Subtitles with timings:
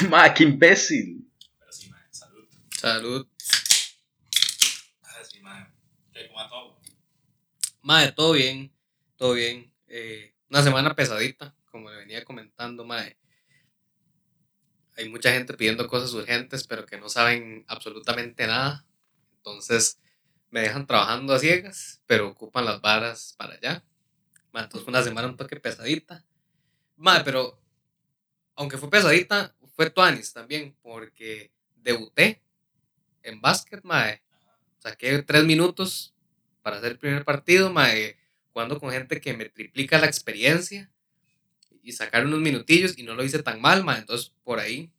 [0.08, 1.30] Ma, qué imbécil.
[1.58, 2.48] Pero sí, mae, salud.
[2.70, 3.28] Salud.
[5.02, 5.66] Ah, sí, mae.
[6.12, 6.80] ¿Qué, ¿Cómo todo?
[7.82, 8.72] Madre, todo bien,
[9.16, 9.72] todo bien.
[9.88, 13.18] Eh, una semana pesadita, como le venía comentando, madre.
[14.96, 18.86] Hay mucha gente pidiendo cosas urgentes, pero que no saben absolutamente nada.
[19.36, 19.98] Entonces,
[20.50, 23.84] me dejan trabajando a ciegas, pero ocupan las varas para allá.
[24.52, 26.24] Madre, entonces fue una semana un toque pesadita.
[26.96, 27.60] Madre, pero
[28.56, 32.42] aunque fue pesadita, fue tuanis también, porque debuté
[33.22, 34.22] en básquet, madre.
[34.78, 36.12] Saqué tres minutos
[36.60, 38.18] para hacer el primer partido, mae,
[38.52, 40.90] jugando con gente que me triplica la experiencia
[41.82, 44.92] y sacar unos minutillos y no lo hice tan mal, mae, entonces por ahí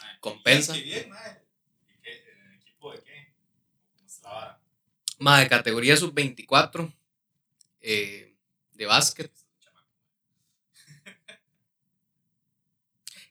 [0.00, 0.72] Mae, Compensa.
[0.72, 1.42] Qué bien, mae.
[1.86, 2.24] ¿Y qué?
[2.32, 3.02] ¿En el equipo de
[5.18, 6.94] mae, categoría sub-24
[7.82, 8.34] eh,
[8.72, 9.30] de básquet,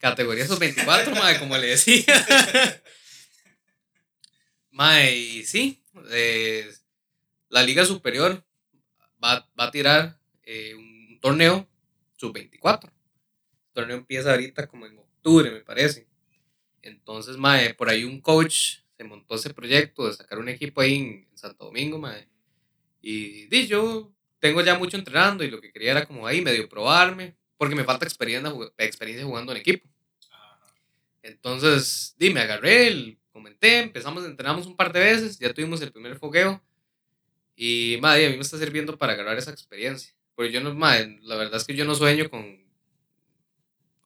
[0.01, 2.03] categoría sub-24, mae, como le decía.
[4.71, 6.69] mae, y sí, eh,
[7.49, 8.43] la liga superior
[9.23, 11.69] va, va a tirar eh, un torneo
[12.17, 12.85] sub-24.
[12.85, 16.07] El torneo empieza ahorita como en octubre, me parece.
[16.81, 20.95] Entonces, mae, por ahí un coach se montó ese proyecto de sacar un equipo ahí
[20.95, 22.27] en, en Santo Domingo, mae.
[23.01, 26.67] Y di, yo tengo ya mucho entrenando y lo que quería era como ahí medio
[26.67, 29.87] probarme, porque me falta experiencia, experiencia jugando en equipo.
[31.21, 35.91] Entonces, di, me agarré, el- comenté, empezamos, entrenamos un par de veces, ya tuvimos el
[35.91, 36.59] primer fogueo.
[37.55, 40.11] Y, madre, a mí me está sirviendo para agarrar esa experiencia.
[40.33, 42.41] Porque yo no, madre, la verdad es que yo no sueño con,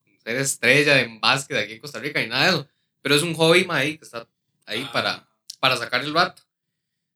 [0.03, 2.67] con ser estrella en básquet aquí en Costa Rica y nada de eso.
[3.02, 4.28] Pero es un hobby, madre, que está
[4.66, 5.30] ahí Ah, para,
[5.61, 6.42] para sacar el rato.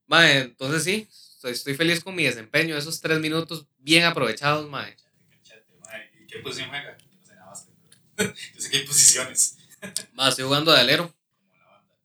[0.08, 4.95] Madre, entonces sí, estoy, estoy feliz con mi desempeño, esos tres minutos bien aprovechados, madre.
[4.95, 6.12] Cachete, cachete, mae.
[6.19, 6.97] ¿Y qué posición juega?
[6.97, 7.67] Yo no sé nada más,
[8.16, 9.58] pero yo sé que hay posiciones.
[10.13, 11.13] Madre, estoy jugando de alero.
[11.39, 11.95] Como la banda.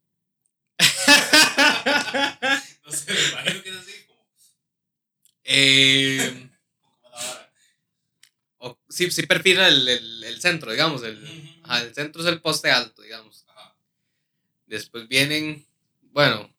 [2.87, 4.21] No sé, me imagino que es así, como,
[5.45, 6.51] Eh,
[6.93, 7.53] como la vara.
[8.59, 11.03] o- sí, sí perfila el, el, el centro, digamos.
[11.03, 11.19] El,
[11.65, 13.45] ajá, el centro es el poste alto, digamos.
[13.49, 13.75] Ajá.
[14.67, 15.67] Después vienen,
[16.13, 16.53] bueno,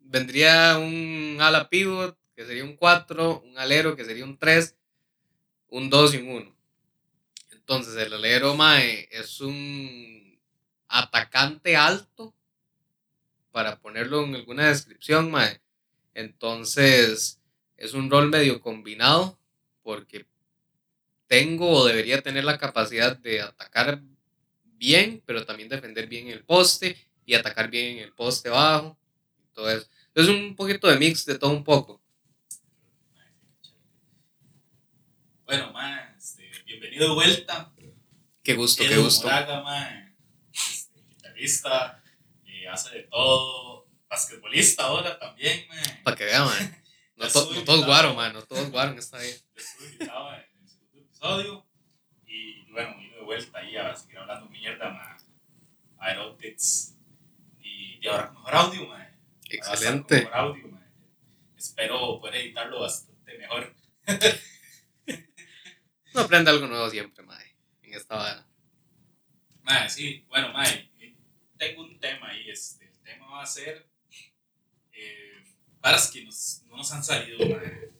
[0.00, 4.76] vendría un ala pivot, que sería un 4, un alero, que sería un 3,
[5.68, 6.56] un 2 y un 1.
[7.66, 10.38] Entonces, el alero, mae, es un
[10.86, 12.34] atacante alto,
[13.52, 15.62] para ponerlo en alguna descripción, mae.
[16.12, 17.40] Entonces,
[17.78, 19.38] es un rol medio combinado,
[19.82, 20.26] porque
[21.26, 24.02] tengo o debería tener la capacidad de atacar
[24.64, 28.98] bien, pero también defender bien el poste y atacar bien en el poste bajo.
[29.56, 29.88] eso.
[30.14, 31.98] Es un poquito de mix de todo un poco.
[35.46, 36.13] Bueno, este,
[36.84, 37.72] bienvenido de vuelta.
[38.42, 39.26] Qué gusto, qué Edu gusto.
[39.26, 40.14] Moraga, mae,
[40.52, 42.02] este, guitarrista,
[42.46, 45.66] eh, hace de todo, basquetbolista ahora también.
[46.02, 46.80] Para que vean, man.
[47.16, 47.86] No, to- no todos invitado.
[47.86, 48.32] guaro, man.
[48.32, 49.36] No todos guaro en esta vida.
[49.54, 51.66] Ya estuve invitado en el segundo episodio
[52.26, 55.16] y bueno, vino de vuelta ahí a seguir hablando mierda, mae.
[55.98, 56.96] Aerotics
[57.60, 58.82] y, y ahora con mejor audio.
[58.92, 59.04] Ahora
[59.44, 60.14] está con Excelente.
[60.16, 60.88] mejor audio, mae.
[61.56, 63.74] Espero poder editarlo bastante mejor.
[66.34, 67.40] Aprende algo nuevo siempre, man.
[67.80, 68.44] En esta vara.
[69.62, 71.14] Mae, sí, bueno, mae, eh,
[71.56, 73.88] tengo un tema ahí, este, el tema va a ser
[74.90, 75.44] eh,
[75.80, 77.92] varas que nos, no nos han salido, mae.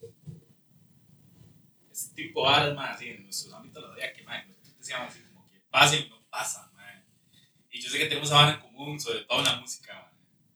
[1.89, 5.13] Este tipo de varas, mae, así, en nuestros ámbitos la vida que, mae, nosotros decíamos
[5.13, 7.05] así como que pasa y no pasa, mae.
[7.71, 10.11] Y yo sé que tenemos vara en común, sobre todo en la música, mae.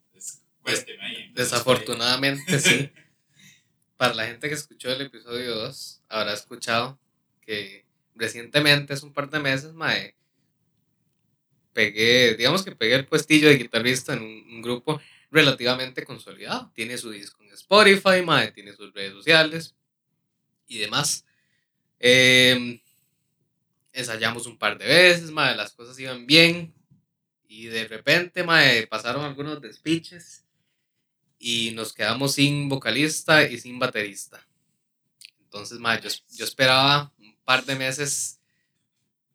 [0.07, 1.15] Entonces, cuénteme ahí.
[1.15, 2.91] entonces, Desafortunadamente, sí.
[3.95, 6.99] Para la gente que escuchó el episodio 2, habrá escuchado
[7.49, 7.83] que
[8.13, 10.15] recientemente, hace un par de meses, mae,
[11.73, 15.01] pegué, digamos que pegué el puestillo de guitarrista en un, un grupo
[15.31, 16.71] relativamente consolidado.
[16.75, 19.75] Tiene su disco en Spotify, mae, tiene sus redes sociales
[20.67, 21.25] y demás.
[21.99, 22.79] Eh,
[23.93, 26.75] ensayamos un par de veces, mae, las cosas iban bien.
[27.47, 30.45] Y de repente, mae, pasaron algunos despiches
[31.39, 34.45] y nos quedamos sin vocalista y sin baterista.
[35.39, 37.11] Entonces, mae, yo, yo esperaba
[37.49, 38.39] par de meses,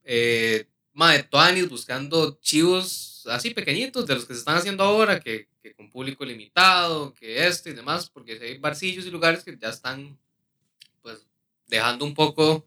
[0.04, 5.48] eh, mae, Tuanis buscando chivos así pequeñitos de los que se están haciendo ahora, que,
[5.60, 9.70] que con público limitado, que esto y demás, porque hay barcillos y lugares que ya
[9.70, 10.16] están,
[11.02, 11.26] pues,
[11.66, 12.64] dejando un poco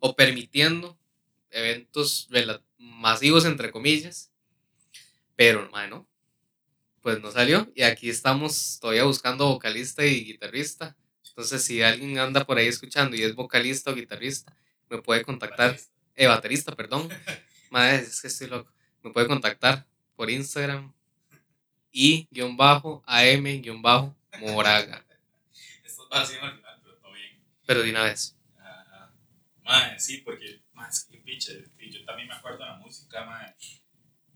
[0.00, 0.98] o permitiendo
[1.52, 2.28] eventos
[2.76, 4.32] masivos, entre comillas.
[5.36, 6.08] Pero, mae, no.
[7.00, 7.70] Pues no salió.
[7.76, 10.96] Y aquí estamos todavía buscando vocalista y guitarrista.
[11.28, 14.56] Entonces, si alguien anda por ahí escuchando y es vocalista o guitarrista,
[14.90, 15.78] me puede contactar.
[16.16, 17.08] Eh, baterista, perdón.
[17.70, 18.70] Madre, es que estoy loco.
[19.02, 20.92] me puede contactar por Instagram
[21.92, 22.66] y-am-moraga.
[25.84, 27.40] Esto va ser al final, pero todo bien.
[27.66, 28.36] Pero de una vez.
[28.58, 29.12] Ajá.
[29.62, 33.54] Mae, sí, porque, es que pinche, y yo también me acuerdo de la música, mae,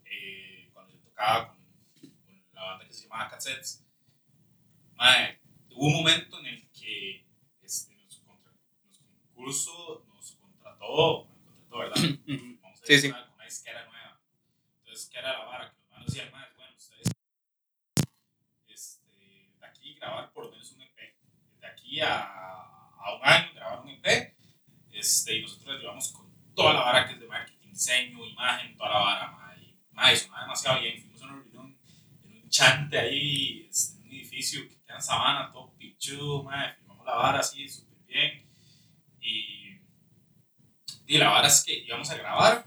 [0.05, 1.59] eh, cuando yo tocaba con,
[2.01, 3.85] con la banda que se llamaba Cassettes,
[4.95, 5.41] mae,
[5.71, 7.27] hubo un momento en el que
[7.63, 8.53] este, nos, contra,
[8.85, 10.04] nos concurso
[10.87, 11.95] contrató, nos contrató, ¿verdad?
[12.63, 13.09] Vamos a Sí, sí.
[13.09, 14.21] una, una disquera nueva.
[14.79, 15.71] Entonces, ¿qué era la vara?
[15.71, 17.09] Que los manos decían, mae, bueno, ustedes,
[18.69, 21.17] este, de aquí grabar por lo menos un EP,
[21.61, 24.35] de aquí a, a un año grabar un EP,
[24.93, 28.77] este, y nosotros les llevamos con toda la vara que es de marketing, diseño, imagen,
[28.77, 31.01] toda la vara, ma, y, ma, y sonaba demasiado bien.
[31.01, 31.79] Fuimos a una reunión
[32.25, 36.73] en un chante ahí, este, en un edificio que queda en Sabana, todo pichudo, ma,
[36.77, 38.47] filmamos la vara así, súper bien.
[39.21, 39.64] Y,
[41.07, 42.67] y la vara es que íbamos a grabar,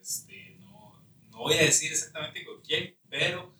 [0.00, 3.54] este, no, no voy a decir exactamente con quién, pero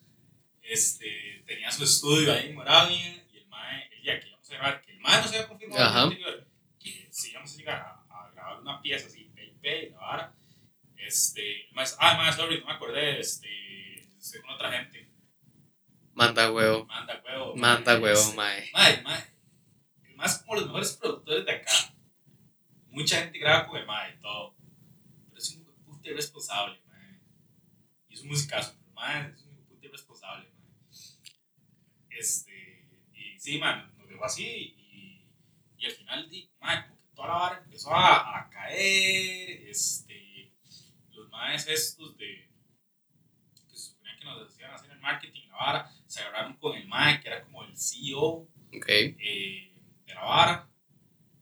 [0.63, 2.97] este, tenía su estudio ahí en Moravia,
[3.33, 5.49] y el mae, el día que íbamos a grabar, que el mae no se había
[5.49, 9.93] confirmado el anterior, que si íbamos a llegar a, a grabar una pieza así, PIP,
[9.93, 10.35] la vara,
[10.97, 13.49] este, el mae, dice, ah, mae, sorry, no me acordé, este,
[14.43, 15.11] con otra gente,
[16.15, 16.87] Manda huevo.
[16.87, 17.57] manda huevo.
[17.57, 18.71] Manda huevo, este, mae.
[18.73, 19.25] Mae, mae,
[20.25, 21.94] es como los mejores productores de acá,
[22.95, 24.55] mucha gente graba con el mae y todo,
[25.29, 27.21] pero es un puta irresponsable, mae,
[28.09, 30.65] y es un musicazo, pero mae, es un puta irresponsable, mae.
[32.11, 35.29] Este, y sí, man, nos dejó así y,
[35.77, 36.31] y al final,
[36.61, 40.53] man, como que toda la vara empezó a, a caer, este,
[41.11, 42.49] los maes estos de,
[43.69, 46.87] que se suponía que nos decían hacer el marketing, la vara, se agarraron con el
[46.87, 48.89] mae que era como el CEO Ok.
[48.89, 49.73] eh,
[50.07, 50.71] de la vara,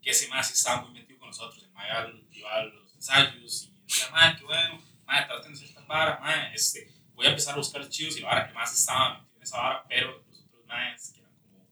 [0.01, 0.92] que ese mae sí estaba muy
[1.33, 1.89] nosotros, el mae
[2.31, 3.41] iba, a los ensayos y
[3.83, 7.55] decía, mae, qué bueno, mae, traten de hacer esta vara, mae, este, voy a empezar
[7.55, 10.41] a buscar chivos y la vara que más estaba metido en esa vara, pero los
[10.43, 11.67] otros maes, que eran como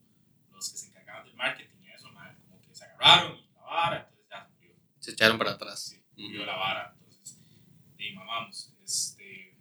[0.50, 3.62] los que se encargaban del marketing y eso, mae, como que se agarraron y la
[3.62, 5.84] vara, entonces ya se murió, Se echaron para atrás.
[5.84, 7.38] sí, murió la vara, entonces,
[7.98, 9.56] y mamamos, este,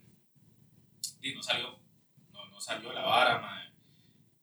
[1.22, 1.78] y no salió,
[2.32, 3.74] no, no salió la vara, mae,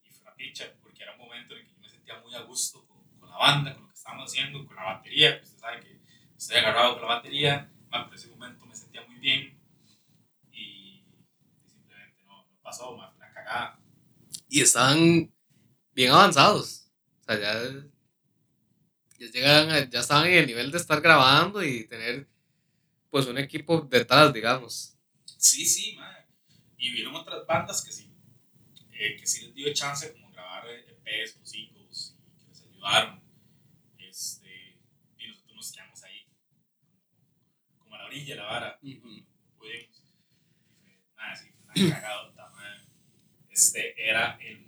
[0.04, 2.34] y fue una picha, porque era un momento en el que yo me sentía muy
[2.34, 5.44] a gusto con, con la banda, con lo que estábamos haciendo, con la batería, que
[5.44, 6.00] usted sabe que
[6.36, 9.58] estoy agarrado con la batería, mae, pero ese momento me sentía muy bien
[10.52, 11.04] y,
[11.64, 13.80] y simplemente no, no pasó, mae, fue una cagada.
[14.48, 15.32] Y estaban
[15.94, 16.90] bien avanzados.
[17.22, 17.86] O sea, ya,
[19.18, 22.28] ya, llegan a- ya estaban en el nivel de estar grabando y tener
[23.10, 24.98] pues un equipo detrás, digamos.
[25.38, 26.26] Sí, sí, mae.
[26.76, 28.12] Y vieron otras bandas que sí,
[28.92, 33.22] eh, que sí les dio chance como grabar EPs o singles y que les ayudaron.
[33.98, 34.78] Este,
[35.18, 36.26] y nosotros nos quedamos ahí,
[37.78, 38.78] como a la orilla de la vara.
[38.78, 39.10] pudimos.
[39.12, 39.26] Y
[39.58, 39.90] fue,
[41.16, 41.50] nada, sí,
[41.90, 42.80] cagadota, mae.
[43.48, 44.65] Este era el.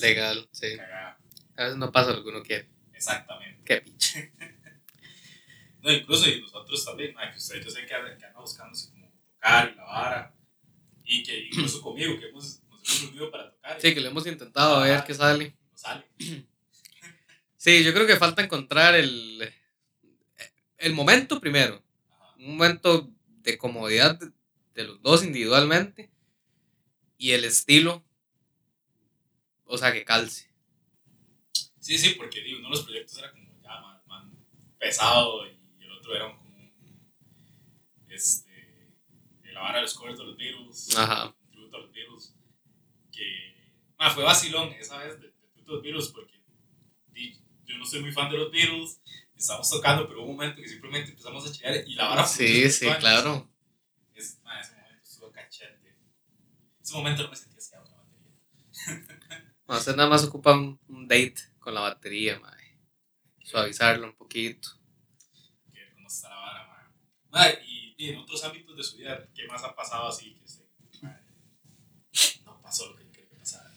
[0.00, 0.76] Legal, sí.
[0.76, 1.18] cagada.
[1.56, 2.68] A veces no pasa lo que uno quiere.
[2.94, 3.62] Exactamente.
[3.64, 4.32] Qué pinche.
[5.82, 9.72] No, incluso y nosotros también, mae, que ustedes yo sé que andan, así como tocar
[9.72, 10.34] y la vara.
[11.04, 13.80] Y que incluso conmigo, que hemos, nos hemos reunido para tocar.
[13.80, 15.56] Sí, que lo hemos intentado a ver qué sale.
[15.70, 16.04] no sale.
[17.56, 19.52] Sí, yo creo que falta encontrar el,
[20.78, 21.82] el momento primero.
[22.10, 22.34] Ajá.
[22.38, 23.10] Un momento
[23.42, 24.30] de comodidad de,
[24.74, 26.10] de los dos individualmente
[27.18, 28.02] y el estilo,
[29.70, 30.50] o sea, que calce.
[31.78, 34.26] Sí, sí, porque digo, uno de los proyectos era como ya más, más
[34.78, 36.72] pesado y el otro era como un.
[38.08, 38.50] Este.
[39.42, 40.96] de La vara de los covers de los Beatles.
[40.96, 41.28] Ajá.
[41.28, 42.34] un tributo a los Beatles.
[43.10, 43.54] Que.
[43.98, 46.40] ma, fue vacilón esa vez de, de tributo a los Beatles porque
[47.70, 49.00] yo no soy muy fan de los Beatles.
[49.34, 52.46] Estábamos tocando, pero hubo un momento que simplemente empezamos a chillar y la vara Sí,
[52.46, 53.50] fluyó sí, súper claro.
[54.14, 55.96] Es, ma, ese momento estuvo cachete.
[56.82, 59.46] Ese momento no me sentía así a batería.
[59.70, 62.76] No, Usted nada más ocupa un, un date con la batería, mae.
[63.44, 64.68] Suavizarlo un poquito.
[65.72, 66.92] que cómo está la vara, ma.
[67.30, 70.34] Ma, y, y en otros ámbitos de su vida, ¿qué más ha pasado así?
[70.34, 70.66] Que se,
[72.44, 73.72] no pasó lo que yo quería que pasara.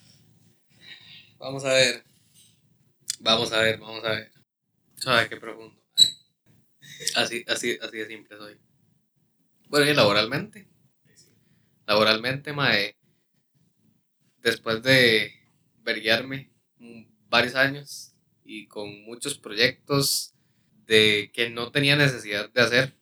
[1.37, 2.03] Vamos a ver.
[3.19, 4.31] Vamos a ver, vamos a ver.
[4.95, 5.79] Sabe qué profundo.
[5.95, 6.07] mae.
[7.17, 8.59] Así, así, así de simple soy.
[9.67, 10.67] Bueno, y laboralmente.
[11.85, 12.97] Laboralmente, mae.
[14.41, 15.42] Después de
[15.83, 18.13] verguiarme mm, varios años
[18.43, 20.33] y con muchos proyectos
[20.85, 22.97] de que no tenía necesidad de hacer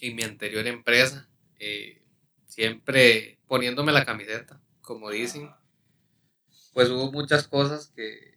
[0.00, 2.02] en mi anterior empresa, eh,
[2.46, 5.50] siempre poniéndome la camiseta, como dicen,
[6.72, 8.34] pues hubo muchas cosas que,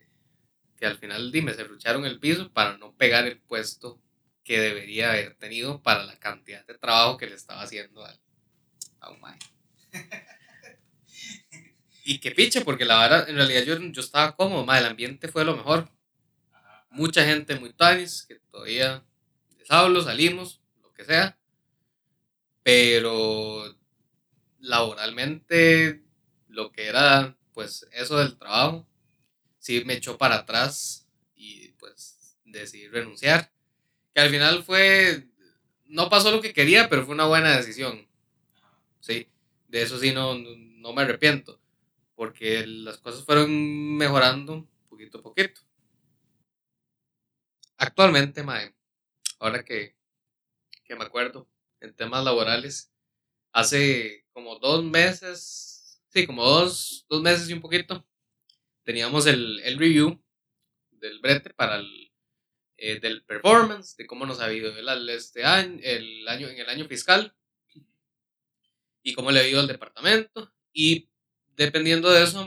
[0.77, 4.01] que al final di, me serrucharon el piso para no pegar el puesto
[4.43, 8.19] que debería haber tenido para la cantidad de trabajo que le estaba haciendo al,
[9.01, 9.19] a un.
[12.09, 15.27] Y que piche, porque la verdad, en realidad yo, yo estaba cómodo, mae, el ambiente
[15.27, 15.91] fue lo mejor.
[16.89, 19.03] Mucha gente muy tanis, que todavía
[19.57, 21.37] les salimos, lo que sea.
[22.63, 23.75] Pero
[24.59, 26.01] laboralmente,
[26.47, 28.87] lo que era, pues, eso del trabajo,
[29.59, 33.51] sí me echó para atrás y pues decidí renunciar.
[34.15, 35.27] Que al final fue,
[35.87, 38.07] no pasó lo que quería, pero fue una buena decisión.
[39.01, 39.27] Sí,
[39.67, 41.56] de eso sí no, no me arrepiento,
[42.17, 45.61] porque las cosas fueron mejorando poquito a poquito.
[47.77, 48.75] Actualmente, mae,
[49.39, 49.95] ahora que,
[50.83, 51.47] que me acuerdo,
[51.79, 52.91] en temas laborales,
[53.53, 58.03] hace como dos meses, sí, como dos, dos meses y un poquito,
[58.83, 60.19] teníamos el, el review
[60.89, 62.11] del brete para el
[62.79, 66.69] eh, del performance, de cómo nos ha ido el, este año, el año, en el
[66.69, 67.35] año fiscal
[69.03, 70.51] y cómo le ha ido al departamento.
[70.73, 71.09] Y
[71.57, 72.45] dependiendo de eso,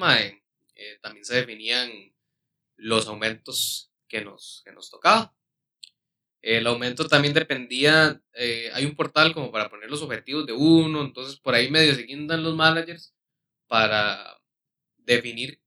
[0.75, 1.91] eh, también se definían
[2.77, 5.35] los aumentos que nos, que nos tocaba.
[6.41, 11.03] El aumento también dependía, eh, hay un portal como para poner los objetivos de uno,
[11.03, 13.15] entonces por ahí medio se guindan los managers
[13.67, 14.41] para
[14.97, 15.61] definir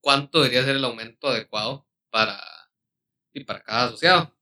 [0.00, 2.42] cuánto debería ser el aumento adecuado para,
[3.32, 4.36] y para cada asociado.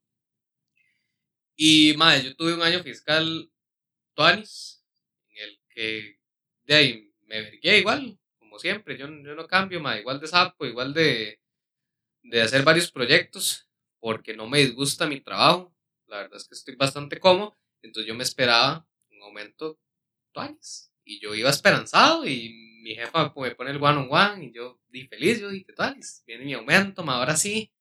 [1.57, 3.51] Y, madre, yo tuve un año fiscal
[4.15, 4.83] tuanis,
[5.29, 6.21] en el que
[6.65, 10.67] de ahí me vergué igual, como siempre, yo, yo no cambio, madre, igual de sapo,
[10.67, 11.41] igual de,
[12.23, 13.69] de hacer varios proyectos,
[14.01, 15.75] porque no me disgusta mi trabajo,
[16.07, 19.79] la verdad es que estoy bastante cómodo, entonces yo me esperaba un aumento
[21.05, 24.81] y yo iba esperanzado, y mi jefa me pone el one on one, y yo
[24.89, 27.73] di feliz, yo dije, tuanis, viene mi aumento, ma, ahora sí,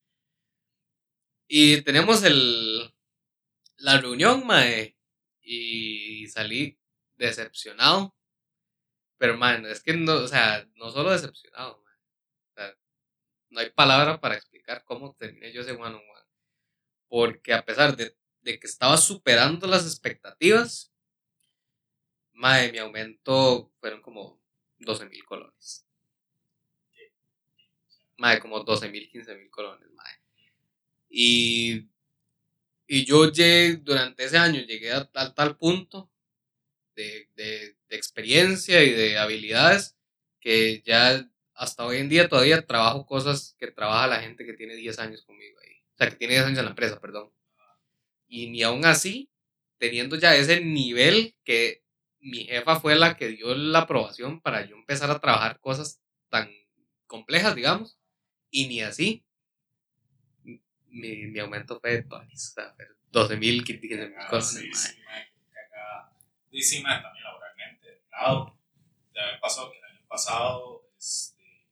[1.48, 2.94] y tenemos el,
[3.78, 4.98] la reunión, mae,
[5.42, 6.80] y salí
[7.16, 8.16] decepcionado.
[9.24, 12.76] Pero, man, es que no, o sea, no solo decepcionado, O sea,
[13.52, 16.28] no hay palabra para explicar cómo terminé yo ese one on one.
[17.08, 20.94] Porque a pesar de, de que estaba superando las expectativas,
[22.34, 24.42] mae, mi aumento fueron como
[24.80, 25.88] 12 mil colones.
[28.18, 30.20] Mae, como 12 mil, 15 mil colones, mae.
[31.08, 31.90] Y,
[32.88, 36.13] y yo llegué, durante ese año llegué a tal, tal punto
[36.96, 39.96] de, de, de, experiencia y de habilidades
[40.40, 44.76] que ya hasta hoy en día todavía trabajo cosas que trabaja la gente que tiene
[44.76, 45.82] 10 años conmigo ahí.
[45.94, 47.32] O sea, que tiene 10 años en la empresa, perdón.
[48.28, 49.30] Y ni aún así,
[49.78, 51.84] teniendo ya ese nivel que
[52.20, 56.50] mi jefa fue la que dio la aprobación para yo empezar a trabajar cosas tan
[57.06, 58.00] complejas, digamos,
[58.50, 59.24] y ni así
[60.94, 62.76] mi, mi aumento fue de tonis, o sea,
[63.12, 64.62] 12 mil, 15 mil cosas.
[64.62, 64.96] Sí, sí,
[66.84, 68.56] Man, también laboralmente, de lado,
[69.16, 71.66] ya me pasó que el año pasado este,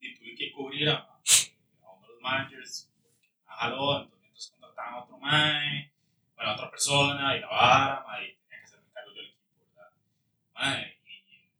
[0.00, 4.94] y tuve que cubrir a, a uno de los managers, porque me jaló, entonces contrataban
[4.94, 5.92] a otro man,
[6.36, 9.30] bueno, a otra persona, y la vara, man, y tenía que hacerme cargo yo del
[9.30, 9.90] equipo, ¿verdad?
[10.54, 11.50] Man, y,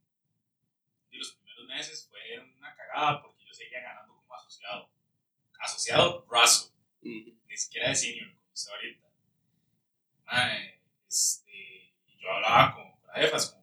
[1.10, 4.88] y los primeros meses fue una cagada porque yo seguía ganando como asociado.
[5.58, 9.06] Asociado brazo ni siquiera de senior, como usted ahorita.
[10.26, 11.41] Mae, este,
[12.22, 12.84] yo hablaba con,
[13.52, 13.61] con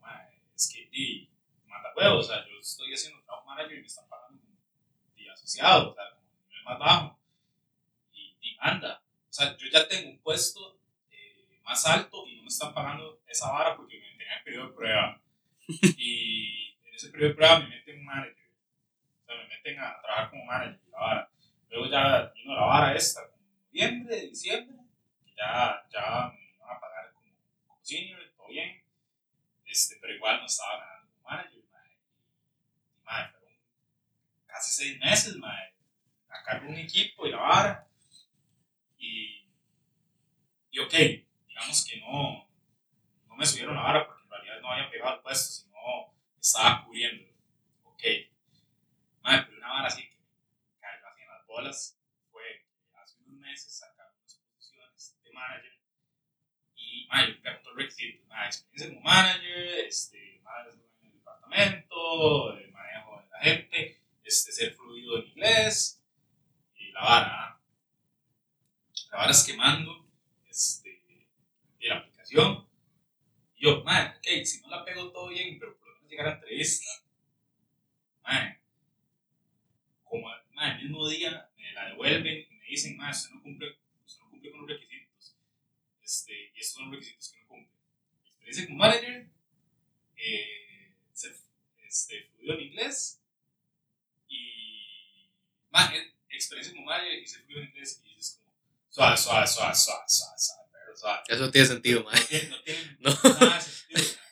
[99.29, 101.21] suave, suave, suave, suave, suave, pero suave.
[101.27, 102.19] Eso tiene sentido, mae.
[102.19, 103.11] No tiene, no tiene No.
[103.39, 103.99] nada de sentido.
[104.01, 104.29] mae.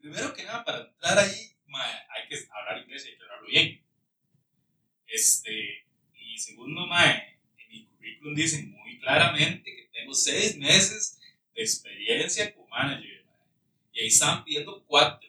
[0.00, 3.46] Primero que nada, para entrar ahí, mae, hay que hablar inglés y hay que hablarlo
[3.48, 3.84] bien.
[5.06, 11.18] Este, y segundo, mae, en mi currículum dice muy claramente que tengo seis meses
[11.54, 13.24] de experiencia como manager.
[13.26, 13.48] mae.
[13.92, 15.28] Y ahí estaban pidiendo cuatro.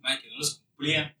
[0.00, 1.15] Mae, que no los cumplían.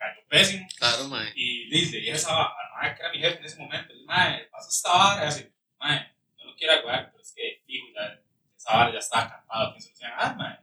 [0.00, 0.14] Mae.
[0.14, 0.66] Cayó pésimo.
[0.78, 1.32] Claro, mae.
[1.34, 4.04] Y dice, y esa a la madre que era mi jefe en ese momento, le
[4.04, 7.88] madre, pasa esta vara, y así, madre, no lo quiero aguar, pero es que, fijo,
[7.94, 8.22] ya,
[8.56, 10.60] esa vara ya estaba cantado, que se lo decían, ah, madre.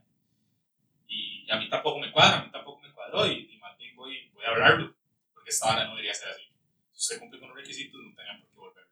[1.08, 3.96] Y, a mí tampoco me cuadra, a mí tampoco me cuadró, y, y más bien
[3.96, 4.96] voy, voy a hablarlo,
[5.34, 6.44] porque esta vara no debería ser así.
[6.92, 8.92] Si usted cumple con los requisitos, no tenía por qué volverlo.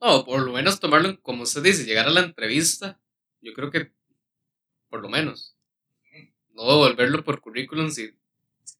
[0.00, 3.00] No, por lo menos tomarlo, como usted dice, llegar a la entrevista,
[3.40, 3.92] yo creo que,
[4.88, 5.56] por lo menos,
[6.50, 8.14] no devolverlo por currículum si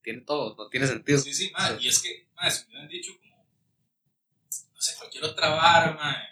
[0.02, 1.18] tiene todo, no tiene sentido.
[1.18, 3.46] Sí, sí, madre, y es que, madre, si me hubieran dicho como,
[4.74, 6.28] no sé, cualquier otra vara, madre,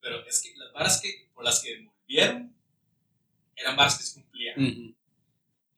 [0.00, 2.54] pero es que las varas que, por las que devolvieron,
[3.56, 4.54] eran varas que se cumplían.
[4.58, 4.94] Y,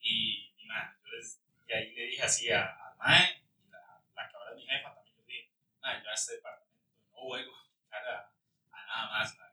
[0.01, 4.29] y, man, yo les, y ahí le dije así a, a Mae, y la, la
[4.29, 6.79] que ahora es mi jefa también, yo le dije, Mae, yo a este departamento
[7.13, 8.33] no vuelvo a aplicar a,
[8.73, 9.49] nada más, mae.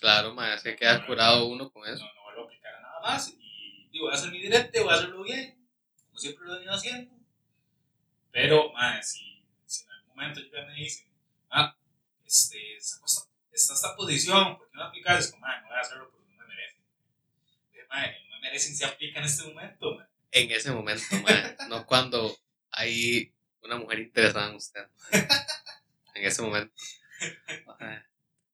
[0.00, 2.04] Claro, mae, se queda curado uno con eso.
[2.04, 3.28] No, no vuelvo a aplicar a nada más.
[3.38, 5.63] Y digo, voy a hacer mi directo, voy a hacerlo bien,
[6.14, 7.12] como siempre lo he venido haciendo.
[8.30, 11.08] Pero, mae, si, si en algún momento ya me dicen,
[11.50, 11.76] ah,
[12.24, 15.24] este, sacó esta- está esta posición, ¿por qué no aplicas?
[15.24, 16.80] Es como, mae, no voy a hacerlo porque no me merecen.
[17.88, 20.06] Mae, no me merecen si aplica en este momento.
[20.30, 22.36] En ese momento, mae, no cuando
[22.70, 24.86] hay una mujer interesada en usted.
[26.14, 26.72] En ese momento.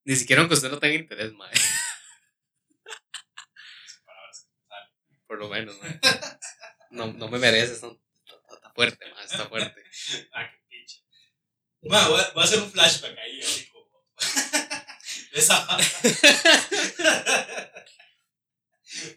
[0.03, 1.51] Ni siquiera aunque usted no tenga interés, salen.
[5.27, 5.99] Por lo menos, mae.
[6.91, 7.99] No, no me merece, son-
[8.53, 9.83] está, fuerte, está fuerte.
[10.33, 11.03] Ah, qué pinche.
[11.81, 13.89] Bueno, voy, a, voy hacer un flashback ahí, así como.
[15.33, 15.67] esa.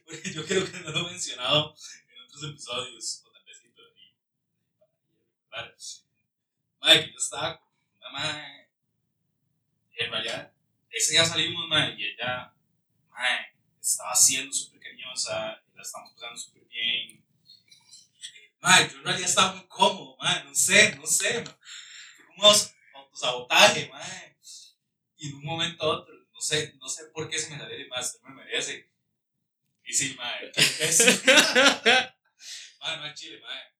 [0.07, 1.75] Porque yo creo que no lo he mencionado
[2.09, 4.15] en otros episodios, o tal vez sí, pero sí.
[5.49, 5.75] Claro.
[6.81, 8.69] Madre, yo estaba con una madre.
[10.91, 12.53] Ese día salimos, madre, y ella,
[13.11, 17.25] madre, estaba siendo súper cariñosa, la estábamos pasando súper bien.
[18.64, 21.44] Madre, yo en realidad estaba muy cómodo, madre, no sé, no sé.
[21.44, 21.59] ma.
[22.16, 22.48] Fue como
[22.94, 24.38] autosabotaje, madre.
[25.18, 27.79] Y en un momento a otro, no sé, no sé por qué se me salió
[27.79, 28.90] y más, no me merece.
[29.85, 31.22] Y sí, madre, qué imbécil.
[32.81, 33.74] Madre, no es chile, madre.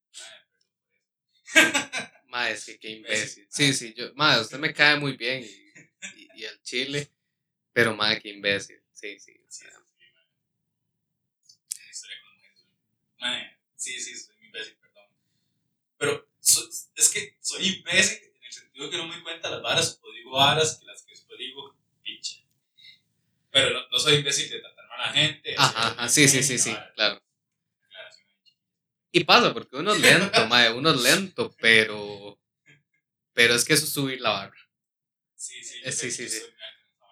[2.29, 3.47] Madre, es que qué imbécil.
[3.51, 5.47] Sí, sí, yo, mae, usted me cae muy bien y,
[6.20, 7.11] y, y al chile,
[7.73, 8.83] pero mae, qué imbécil.
[8.92, 9.33] Sí, sí.
[9.49, 9.70] Sí, sí,
[11.94, 12.51] sí, madre.
[13.18, 15.09] Madre, sí, imbécil, perdón.
[15.99, 19.62] Pero so- es que soy imbécil en el sentido que no me doy cuenta las
[19.62, 22.45] varas o digo varas que las que después digo, pinche.
[23.51, 25.55] Pero no, no soy imbécil de tratar mal a la gente.
[25.57, 27.21] Ajá, ajá, sí, sí, sí, sí, claro.
[29.12, 32.38] Y pasa, porque uno es lento, mae, uno es lento, pero.
[33.33, 34.59] Pero es que eso es subir la barra.
[35.37, 36.40] Sí, sí, Eh, sí, sí, sí.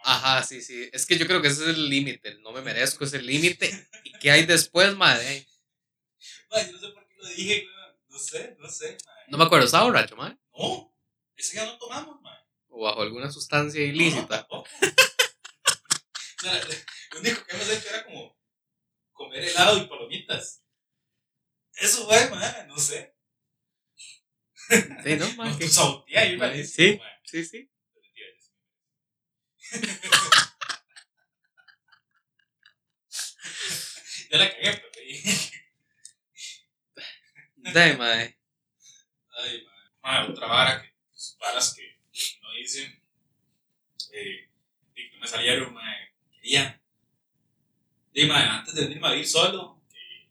[0.04, 0.88] Ajá, sí, sí.
[0.92, 2.36] Es que yo creo que ese es el límite.
[2.40, 3.88] No me merezco ese límite.
[4.04, 5.46] ¿Y qué hay después, mae?
[6.52, 7.96] Madre, yo no sé por qué lo dije, weón.
[8.08, 9.22] No sé, no sé, madre.
[9.28, 10.36] No me acuerdo, ¿estaba borracho, mae?
[10.58, 10.94] No,
[11.36, 12.44] ese ya no tomamos, madre.
[12.68, 14.26] O bajo alguna sustancia No, no, ilícita.
[14.28, 14.68] tampoco.
[16.38, 16.64] o sea,
[17.12, 18.38] lo único que hemos hecho era como
[19.12, 20.62] comer helado y palomitas.
[21.74, 23.16] Eso fue, madre, no sé.
[24.68, 25.26] Sí, ¿no,
[25.70, 26.64] sabotea ahí, Mae, madre.
[26.66, 27.00] sí.
[27.24, 27.70] Sí, sí.
[34.30, 35.61] Ya la cagué, pero.
[37.62, 38.36] Dai, mae.
[39.38, 39.90] Ay, madre.
[40.02, 41.96] Madre, otra vara que, pues, varas que
[42.40, 43.00] no dicen.
[44.12, 44.50] Eh,
[44.94, 46.12] y que no me salieron, madre.
[46.32, 46.80] Quería.
[48.14, 50.28] Y, madre, antes de venirme a vivir solo, eh,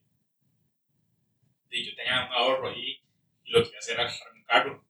[1.72, 3.02] y yo tenía un ahorro ahí
[3.46, 4.86] y lo que quería hacer era comprarme un carro.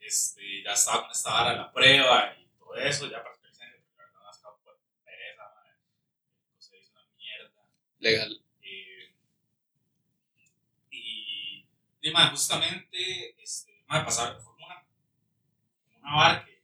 [0.00, 3.82] Este, ya estaba con esta vara la prueba y todo eso, ya para la licencia,
[3.96, 5.76] pero la verdad no ha sacado por pereza, madre.
[6.48, 7.68] Entonces hice una mierda.
[8.00, 8.40] Legal.
[8.62, 9.14] Eh,
[12.04, 14.86] y, man, justamente, este, pasar, fue como una,
[16.00, 16.62] una vara que,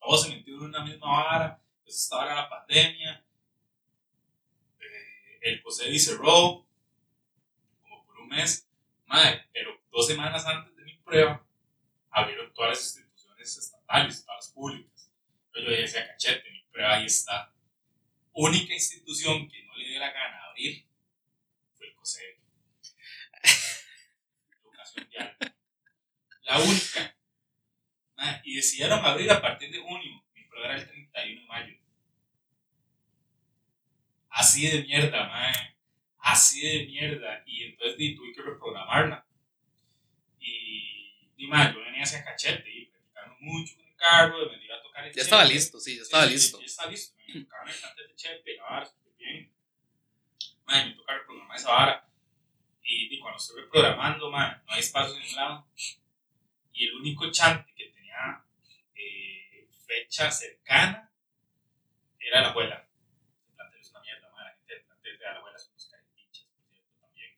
[0.00, 3.24] todos se metieron en una misma vara, pues esta vara era la pandemia,
[4.80, 6.66] eh, el COSEBI cerró
[7.80, 8.68] como por un mes,
[9.06, 11.46] madre, pero dos semanas antes de mi prueba
[12.10, 15.12] abrieron todas las instituciones estatales, todas las públicas.
[15.52, 17.52] Pero yo decía, cachete, mi prueba ahí está.
[18.32, 20.84] Única institución que no le dio la gana abrir
[21.76, 22.35] fue el COSEBI.
[25.10, 25.36] Vial.
[26.42, 27.16] La única.
[28.16, 30.24] Ma, y decidieron abrir a partir de junio.
[30.34, 31.76] Mi prueba era el 31 de mayo.
[34.30, 35.76] Así de mierda, mae.
[36.18, 37.42] Así de mierda.
[37.46, 39.26] Y entonces tuve que reprogramarla.
[40.38, 44.76] Y, y mae, yo venía hacia cachete y practicando mucho con el carro, me iba
[44.76, 46.60] a tocar el Ya estaba listo, sí, ya estaba Sí, sí, listo.
[46.60, 47.16] Ya estaba listo.
[47.26, 48.56] Me tocaban el cante de chepe,
[48.86, 49.52] súper bien.
[50.64, 52.05] Mae, me toca reprogramar esa vara.
[52.86, 55.66] Y, y cuando estoy reprogramando, mae, no hay espacio en ningún lado.
[56.72, 58.44] Y el único chante que tenía
[58.94, 61.10] eh, fecha cercana
[62.20, 62.88] era la abuela.
[63.48, 64.44] El plantel es una mierda, mae.
[64.44, 67.30] La gente del plantel de la abuela son unos caripichas, por cierto, también.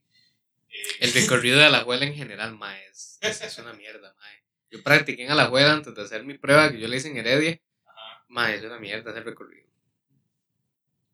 [0.69, 3.19] Eh, El recorrido de Alajuela en general, mae, es,
[3.59, 4.43] una mierda, mae.
[4.71, 7.59] Yo practiqué en Alajuela antes de hacer mi prueba que yo le hice en Heredia.
[7.87, 8.25] Ajá.
[8.29, 9.67] Mae, es una mierda ese recorrido.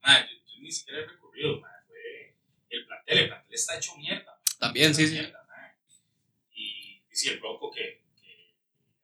[0.03, 1.74] Mae, yo, yo ni siquiera he recorrido, mae.
[2.77, 4.41] El plantel, el plantel está hecho mierda.
[4.59, 5.15] También, sí, sí.
[5.15, 5.47] mierda.
[6.53, 8.55] Y, y sí, el loco que, que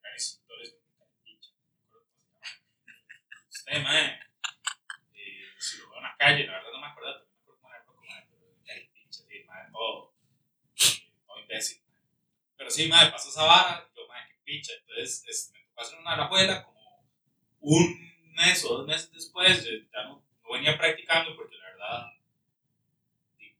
[0.00, 0.76] eran instructores.
[3.48, 4.20] Usted, mae,
[5.14, 7.86] eh, si lo veo en la calle, la verdad no me acuerdo, no me acuerdo
[7.86, 10.14] cómo era el loco, mae, pero sí, mae, todo,
[11.26, 11.82] todo imbécil.
[12.56, 14.72] Pero sí, mae, pasó esa vara, y yo, mae, qué picha.
[14.80, 16.80] Entonces, este, me tocó hacer una como
[17.60, 22.12] un mes o dos meses después, ya no, no venía practicando porque la verdad,
[23.38, 23.54] sí,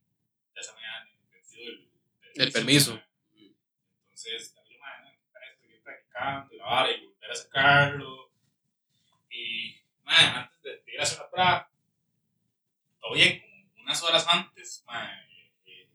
[0.55, 1.89] ya se me habían vencido el,
[2.41, 2.99] El permiso.
[3.35, 4.55] Entonces,
[5.31, 8.31] para esto, seguir practicando y la vara y volver a sacarlo.
[9.29, 11.71] Y, mae, antes de, de ir a hacer la prueba,
[12.99, 13.41] todo bien,
[13.73, 15.87] como unas horas antes, mae, eh,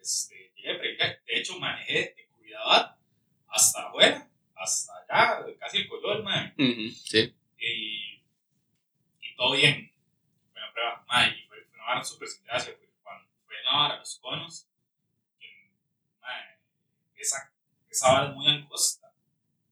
[0.00, 0.70] este, llegué
[1.02, 1.08] a.
[1.26, 2.96] De hecho, manejé de cuidado
[3.48, 6.54] hasta afuera, hasta allá, casi el Coyol, mae.
[6.56, 7.34] Ujú, Sí.
[7.58, 8.22] Y,
[9.20, 9.92] y todo bien.
[10.52, 11.04] Buena prueba.
[11.06, 14.64] Mae, y fue, una vara súper sin gracia, porque cuando fue la vara, los conos,
[14.64, 14.69] que,
[17.22, 17.52] esa,
[17.88, 19.12] esa vara es muy angosta.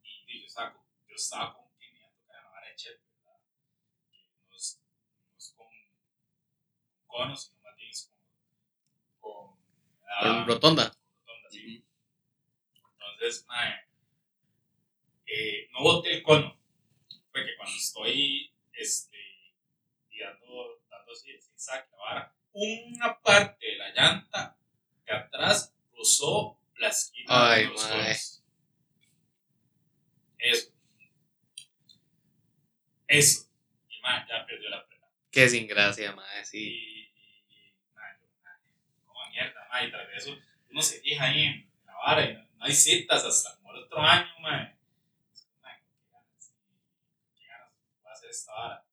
[0.02, 2.68] Y, y yo, estaba, con- yo estaba con que me iba a tocar la vara
[2.68, 3.38] de Chet, ¿verdad?
[4.10, 4.80] Que no es,
[5.32, 8.12] no es con, con conos, sino más bien es
[9.20, 9.30] con.
[9.32, 9.58] con
[10.08, 10.84] ah, rotonda.
[10.84, 11.84] rotonda, sí.
[12.92, 13.74] Entonces, mae,
[15.26, 16.56] eh, no boté el cono.
[17.30, 19.18] Fue que cuando estoy este,
[20.10, 20.80] y dando,
[21.12, 24.56] así el zigzag, la vara, una parte de la llanta
[25.06, 28.42] de atrás rozó la esquina Ay, de los.
[30.38, 30.72] Eso.
[33.06, 33.48] Eso.
[33.88, 35.06] Y mae, ya perdió la prueba.
[35.30, 36.58] Qué sin gracia, mae, sí.
[36.58, 37.12] Y,
[37.48, 38.54] y, mae, mae,
[39.06, 40.38] como mierda, mae, y tras de eso
[40.70, 43.84] uno se fija ahí en la vara y no, no hay citas hasta como el
[43.84, 44.28] otro año,
[48.04, 48.84] a hacer esta vara.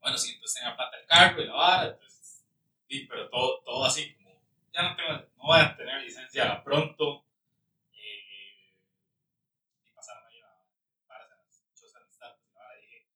[0.00, 2.44] Bueno, sí, entonces tenía plata el carro y la vara, entonces,
[2.88, 4.25] sí, pero todo, todo así como,
[4.76, 4.82] ya
[5.36, 7.24] no voy a tener licencia pronto.
[7.92, 8.74] Eh,
[9.84, 10.46] y pasaron ahí a
[11.06, 13.08] en las chozas de dije,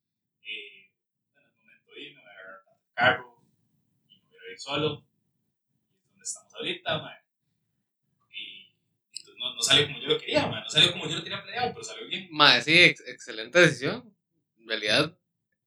[0.42, 0.92] eh,
[1.36, 3.44] en el momento de irme, me voy a agarrar el carro
[4.08, 5.04] y me voy a ir solo.
[6.02, 7.16] Y donde estamos ahorita, man.
[8.32, 8.74] Y
[9.18, 10.62] entonces no, no salió como yo lo quería, man.
[10.62, 12.28] No salió como yo lo tenía planeado, pero salió bien.
[12.30, 14.14] Mae, sí, ex- excelente decisión.
[14.58, 15.16] En realidad,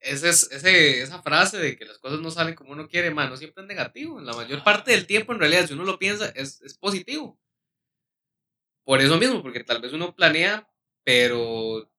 [0.03, 3.29] ese es, ese, esa frase de que las cosas no salen como uno quiere, mae,
[3.29, 4.19] no siempre es negativo.
[4.19, 7.39] En la mayor parte del tiempo, en realidad, si uno lo piensa, es, es positivo.
[8.85, 10.69] Por eso mismo, porque tal vez uno planea,
[11.03, 11.89] pero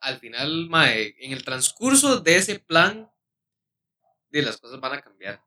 [0.00, 3.10] al final, mae, en el transcurso de ese plan,
[4.30, 5.42] de las cosas van a cambiar.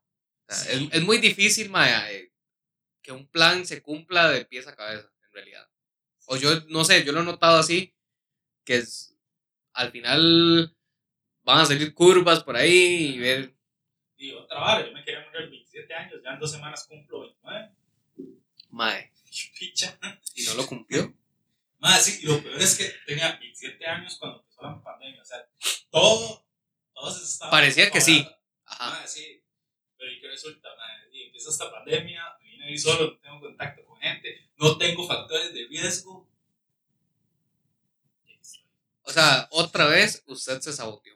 [0.50, 0.90] O sea, Sí.
[0.92, 2.34] es, es muy difícil, mae, eh,
[3.04, 5.70] que un plan se cumpla de pies a cabeza, en realidad.
[6.28, 7.96] O yo, no sé, yo lo he notado así,
[8.66, 9.17] que es,
[9.78, 10.76] al final
[11.44, 13.54] van a salir curvas por ahí y ver,
[14.18, 16.86] Y otra vara, yo me quería morir a los 27 años, ya en dos semanas
[16.90, 17.72] cumplo 29.
[18.72, 19.12] mae,
[19.60, 19.98] Picha.
[20.36, 21.14] y no lo cumplió.
[21.78, 25.22] Más, sí, y lo peor es que tenía 27 años cuando empezó la pandemia.
[25.22, 25.48] O sea,
[25.92, 26.44] todo,
[26.92, 27.52] todo se estaba.
[27.52, 28.28] Parecía que sí.
[28.66, 28.90] Ajá.
[28.90, 29.44] Madre, sí.
[29.96, 31.08] Pero ¿y qué resulta, madre?
[31.12, 35.08] Y empieza esta pandemia, me vine ahí solo, no tengo contacto con gente, no tengo
[35.08, 36.27] factores de riesgo.
[39.08, 41.16] O sea, otra vez usted se saboteó.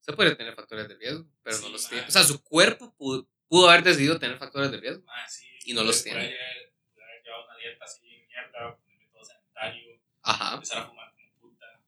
[0.00, 1.90] Usted puede tener factores de riesgo, pero no Sí, los mae.
[1.90, 2.08] tiene.
[2.08, 5.04] O sea, su cuerpo pudo, pudo haber decidido tener factores de riesgo.
[5.04, 6.18] Madre, sí, Y no los tiene.
[6.20, 10.54] haber- haber llevado una dieta así, mierda, ponerme todo sanitario, Ajá.
[10.54, 11.80] empezar a fumar como puta.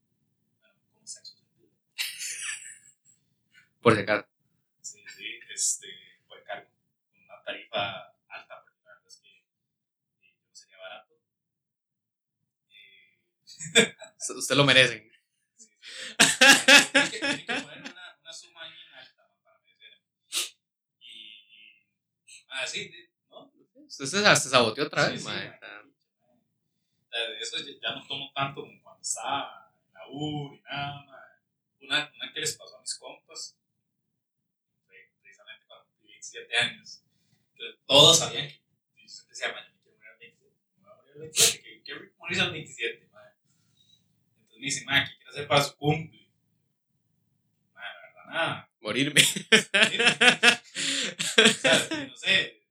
[0.92, 1.34] Como sexo.
[3.82, 4.28] Por si acaso.
[4.80, 5.88] Sí, sí, este,
[6.28, 6.70] por cargo,
[7.16, 9.38] una tarifa alta, porque la verdad es que
[10.22, 11.14] eh, no sería barato.
[12.70, 13.18] Eh,
[14.30, 15.10] Usted lo merecen.
[15.56, 15.70] Sí, sí.
[16.92, 20.00] Tiene que, tiene que poner una, una suma bien alta ma, para merecer.
[21.00, 21.86] Y.
[22.48, 23.52] Ah, sí, sí, ¿no?
[23.74, 25.48] Usted se, se saboteó otra Sí, vez, sí, mae.
[25.50, 25.56] ma.
[27.06, 30.60] O sea, de eso ya no tomo tanto como cuando estaba en la U ni
[30.62, 31.20] nada, ma.
[31.80, 33.56] Una, una que les pasó a mis compas,
[35.22, 37.02] precisamente cuando cumplí 27 años,
[37.54, 40.80] que todos sabían que yo siempre decía, ma, yo me quiero morir a los 27,
[40.80, 43.08] me voy a morir a los 27, que quiero morir a los 27,
[44.64, 46.26] me dice, ma, ¿qué quiere hacer para su cumple?
[47.74, 48.70] Ma, la verdad, nada.
[48.80, 49.20] Morirme.
[49.20, 49.24] O
[51.48, 52.62] sea, no sé,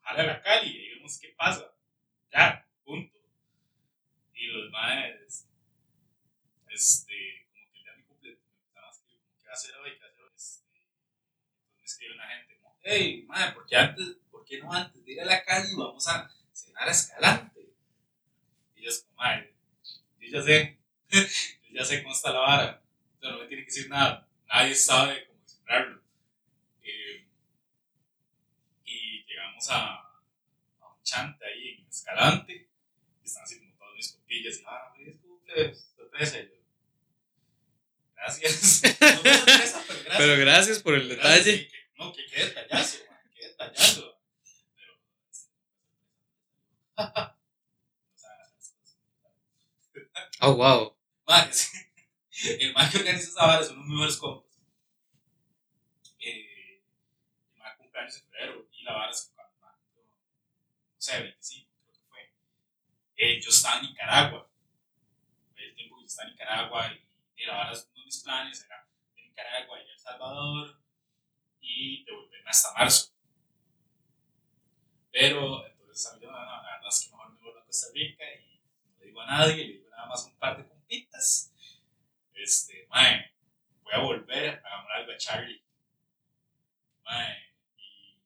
[0.00, 1.74] ojalá a la Cali y vemos qué pasa.
[2.32, 3.18] Ya, punto.
[4.32, 5.48] Y los maes,
[6.68, 9.74] este, como que ya mi cumple, me empezaron a escribir, como, ¿qué va a hacer
[9.74, 9.90] hoy?
[9.90, 10.36] ¿Qué va a hacer hoy?
[10.36, 11.02] Este, entonces
[11.78, 15.12] me escribe una gente, como, hey, madre, ¿por qué, antes, ¿por qué no antes de
[15.12, 17.72] ir a la Cali vamos a cenar a Escalante?
[18.76, 19.57] Y yo es como, madre,
[20.30, 20.78] yo ya sé,
[21.10, 21.20] yo
[21.72, 22.82] ya sé cómo está la vara,
[23.16, 26.02] o sea, no me tiene que decir nada, nadie sabe cómo cifrarlo.
[26.82, 27.26] Eh,
[28.84, 32.68] y llegamos a, a un chante ahí en Escalante,
[33.22, 36.54] y están así como todos mis compillas, y ah, cumple, sorpresa, y yo,
[38.16, 40.18] gracias, no fue sorpresa, pero gracias.
[40.18, 41.68] Pero gracias por el Gracias, detalle.
[41.68, 44.20] que- no, que quede detallazo, man, que detallazo.
[44.76, 44.94] Pero,
[46.96, 47.02] no
[48.16, 50.27] saben hacer las cosas.
[50.40, 50.94] Oh, wow.
[51.28, 51.70] Man, es-
[52.60, 54.58] el man que organiza esa vara son unos muy buenos compas.
[56.20, 56.82] Eh,
[57.54, 59.74] el man cumpleaños en febrero y la vara es cuando man
[60.94, 62.32] no sé, 25, creo que fue.
[63.16, 64.50] Eh, yo estaba en Nicaragua.
[65.52, 66.92] Fue el tiempo que yo estaba en Nicaragua
[67.36, 70.80] y, y la vara, uno de mis planes era de Nicaragua y El Salvador
[71.60, 73.12] y devolverme hasta marzo.
[75.12, 78.57] Pero entonces a mí la verdad es que mejor me vuelvo a Costa Rica y
[79.18, 81.52] digo a nadie, le digo nada más un par de compitas.
[82.34, 83.32] Este, mae,
[83.82, 85.62] voy a volver a enamorar algo a Charlie.
[87.04, 88.20] Mae, y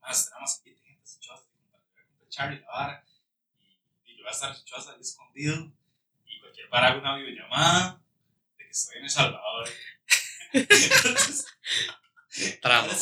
[0.00, 3.04] más, tenemos 20 gente en Choza, para Charlie la vara.
[4.04, 5.72] Y, y yo voy a estar en Choza ahí escondido.
[6.26, 8.02] Y cualquier vara hago una videollamada
[8.58, 9.68] de que estoy en El Salvador.
[10.52, 11.46] Entonces,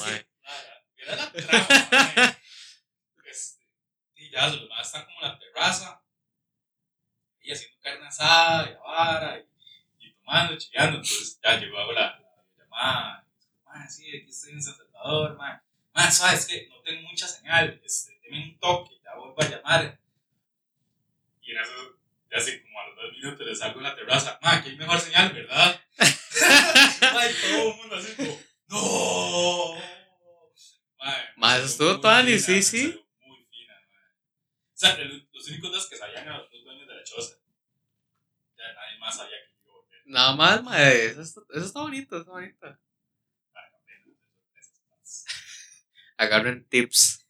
[0.04, 0.26] mae.
[0.96, 2.36] Mira la trama, mae.
[3.24, 3.62] Este,
[4.16, 6.02] y ya, los demás están como en la terraza.
[7.48, 9.38] Y haciendo carne asada y la vara.
[9.38, 10.98] Y, y tomando, chillando.
[10.98, 13.26] Entonces ya llegó la, la llamada.
[13.64, 15.62] Man, sí, aquí estoy en San Salvador, man.
[15.94, 17.80] Man, sabes que no tengo mucha señal.
[17.82, 19.98] Este, deme un toque, ya vuelvo a llamar.
[21.40, 21.72] Y en eso,
[22.30, 24.38] ya así como a los dos minutos le salgo en la terraza.
[24.42, 25.80] Man, que hay mejor señal, ¿verdad?
[25.98, 29.74] Ay, todo el mundo así como, ¡No!
[31.36, 32.82] Ma, estuvo tuanis, fina, sí, sí.
[32.82, 34.12] salió Muy fina, mae.
[34.67, 37.36] O sea, el- los únicos dos que sabían eran los dos dueños de la choza.
[38.58, 41.06] Ya nadie más sabía que iba a volver Nada más, mae.
[41.06, 42.66] Eso está, eso está bonito, está bonito.
[46.18, 47.24] Agarren tips.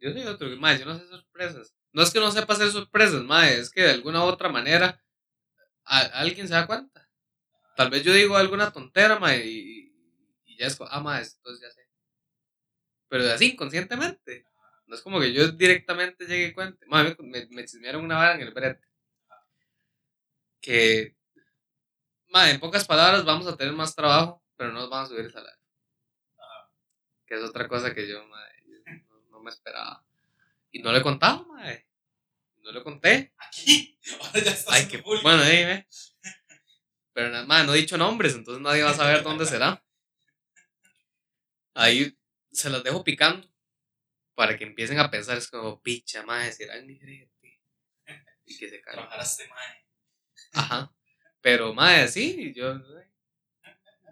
[0.00, 1.74] Yo soy otro, mae, yo no sé sorpresas.
[1.92, 5.02] No es que no sepa hacer sorpresas, mae, es que de alguna u otra manera
[5.84, 7.08] a- alguien se da cuenta.
[7.76, 9.94] Tal vez yo digo alguna tontera, mae, y,
[10.46, 11.88] y ya es como, ah, mae, entonces ya sé.
[13.08, 14.44] Pero así, inconscientemente.
[14.86, 16.84] No es como que yo directamente llegue y cuente.
[16.86, 18.86] Mae, me, me, me chismearon una vara en el brete.
[20.60, 21.16] Que,
[22.28, 25.24] mae, en pocas palabras, vamos a tener más trabajo, pero no nos van a subir
[25.24, 25.58] el salario.
[27.26, 30.04] Que es otra cosa que yo, mae, no, no me esperaba.
[30.70, 31.86] Y no le he contado, mae.
[32.62, 33.32] No le conté.
[33.38, 35.86] Aquí, ahora ya está Ay, que bueno, ahí ve.
[37.12, 39.82] Pero nada más, no he dicho nombres, entonces nadie va a saber dónde será.
[41.74, 42.16] Ahí
[42.52, 43.53] se las dejo picando
[44.34, 47.60] para que empiecen a pensar, es como, picha, madre, será el negrete.
[48.46, 49.08] Y que se caigan.
[49.20, 49.84] Este mae.
[50.52, 50.94] Ajá.
[51.40, 52.78] Pero, madre, sí, yo.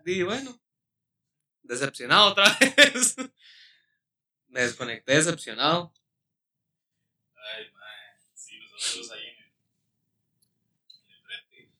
[0.04, 0.60] Di, bueno.
[1.62, 2.44] Decepcionado otra
[2.76, 3.16] vez.
[4.48, 5.92] Me desconecté decepcionado.
[7.36, 8.18] Ay, mae.
[8.34, 9.52] Sí, nosotros ahí en el,
[11.06, 11.70] en el brete.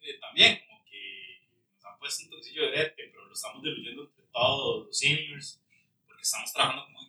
[0.00, 1.42] eh, también, como que
[1.76, 5.60] nos han puesto un toquecillo de brete, pero lo estamos diluyendo entre todos los seniors,
[6.06, 7.01] porque estamos trabajando como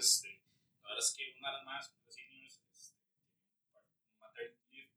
[0.00, 0.42] este,
[0.82, 2.96] la verdad es que una de las más, los seniors, este,
[4.08, 4.92] un maternity leave,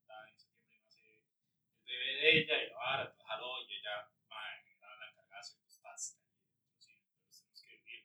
[0.00, 4.08] está en septiembre, nace el bebé de ella, y la vara, pues, jaló, y ella,
[4.28, 6.16] mae, era la encargada de ciertas
[6.72, 8.04] entonces tenemos que dividir.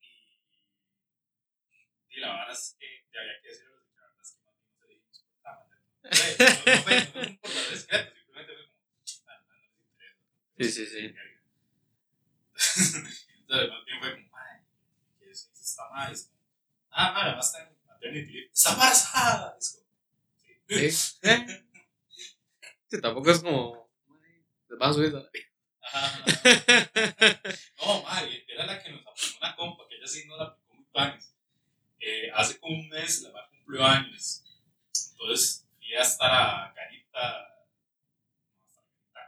[0.00, 0.06] Y,
[2.10, 4.54] y la verdad es que ya había que decirlo, que la verdad es que más
[4.54, 5.82] bien no se dijimos por la manera.
[6.02, 8.86] No, no, no fue, no fue por la secreto, simplemente fue como,
[9.26, 10.22] "Ah, no, no nos interesa.
[10.56, 11.02] Sí, sí, sí.
[13.50, 14.62] Entonces, más bien fue como, "Mae,
[15.18, 15.60] ¿qué es esto?
[15.60, 16.12] Está mal.
[16.12, 16.38] Es como,
[16.90, 18.50] ah, además está en maternity leave.
[18.52, 19.56] ¡Está embarazada!
[19.58, 19.86] Es como,
[20.38, 20.76] sí.
[20.78, 20.90] Eh.
[22.88, 23.90] Sí, tampoco es como.
[24.68, 25.28] Les van a subir la
[25.82, 26.24] Ajá.
[27.84, 30.74] No, madre, era la que nos aplicó una compa, que ella sí no la aplicó
[30.74, 31.34] muy panes.
[31.98, 34.44] Eh, hace como un mes la madre cumplió años.
[35.10, 37.48] Entonces fui a estar a Carita.
[38.32, 39.20] No, hasta Carita,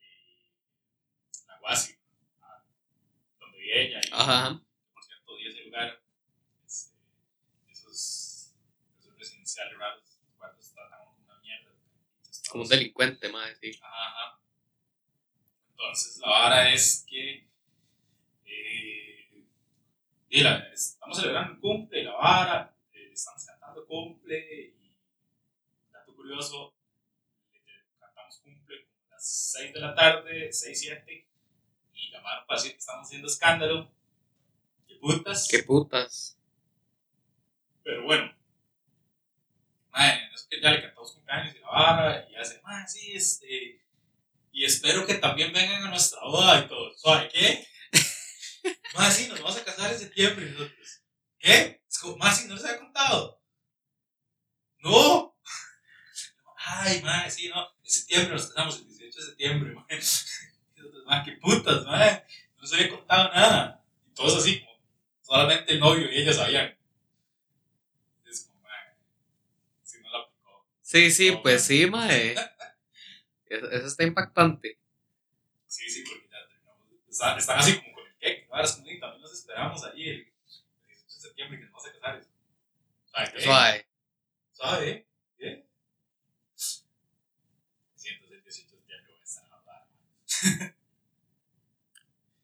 [0.00, 0.50] eh,
[1.46, 2.03] la Guasi, a- donde vi
[3.82, 4.00] ella.
[4.04, 4.60] Y, Ajá.
[4.92, 6.00] Por cierto, di ese lugar.
[6.64, 6.94] Este,
[7.68, 8.54] esos,
[8.98, 11.70] esos residenciales raros, cuando tratan como una mierda.
[12.50, 13.78] Como un delincuente, madre, sí.
[13.82, 14.40] Ajá.
[15.70, 17.46] Entonces, la vara es que.
[18.46, 19.44] Eh,
[20.30, 24.74] y la- estamos celebrando el cumple, la vara, eh, estamos cantando cumple.
[24.78, 24.92] Y,
[25.92, 26.74] dato curioso,
[27.52, 27.60] eh,
[27.98, 31.28] cantamos cumple a las 6 de la tarde, 6, 7.
[32.04, 33.90] Y llamaron para decir que estamos haciendo escándalo.
[34.86, 35.48] ¿Qué putas?
[35.50, 36.38] Qué putas.
[37.82, 38.34] Pero bueno.
[39.90, 42.26] Madre, es que ya le cantamos cumpleaños y la vara.
[42.28, 43.80] Y ya dice, madre, sí, este.
[44.52, 46.96] Y espero que también vengan a nuestra boda y todo.
[46.96, 47.66] ¿Sabe qué?
[48.94, 50.46] Madre, sí, nos vamos a casar en septiembre.
[50.46, 51.02] Y nosotros,
[51.38, 51.82] ¿qué?
[51.88, 53.42] Es como, madre, sí, no les había contado.
[54.78, 55.36] No.
[56.66, 57.66] Ay, madre, sí, no.
[57.82, 60.00] En septiembre nos casamos, el 18 de septiembre, madre.
[61.04, 61.84] Nosotros, madre, qué putas.
[61.84, 63.84] No les había contado nada.
[64.06, 64.78] Y todos así, como,
[65.22, 66.76] solamente el novio y ella sabían.
[68.26, 68.62] Es como,
[69.82, 70.66] si no la aplicó.
[70.82, 72.34] Sí, sí, No, pues sí, mae.
[73.46, 74.78] Eso, eso está impactante.
[75.66, 76.86] Sí, sí, porque ya terminamos.
[77.08, 78.54] Están, están así como con el cake, ¿no?
[78.74, 80.32] Como, "Y también nos esperamos ahí el
[80.86, 82.24] 18 de septiembre que nos vamos a casar.
[83.12, 83.40] ¿Sabe qué?
[83.42, 83.86] Suave.
[84.52, 85.06] ¿Sabe?
[85.38, 85.66] ¿Bien?
[86.54, 89.86] Sí, entonces el 18 de septiembre voy a estar barra.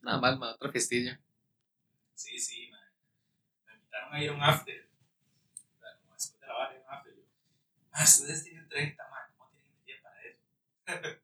[0.02, 1.20] Nada mal, mae, otra festilla.
[2.14, 2.80] Sí, sí, man.
[3.66, 4.88] Me invitaron a ir a un after.
[6.02, 7.14] Como después de la barra, un after.
[7.14, 7.22] Yo,
[7.92, 9.30] ah, ustedes tienen 30, man.
[9.36, 10.40] ¿Cómo tienen energía para eso?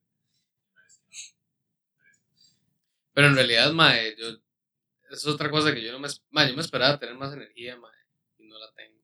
[3.14, 4.26] Pero que en realidad, mae, yo.
[5.10, 6.08] Es otra cosa que yo no me.
[6.30, 7.96] Mae, yo me esperaba tener más energía, mae.
[8.38, 9.00] Y no la tengo.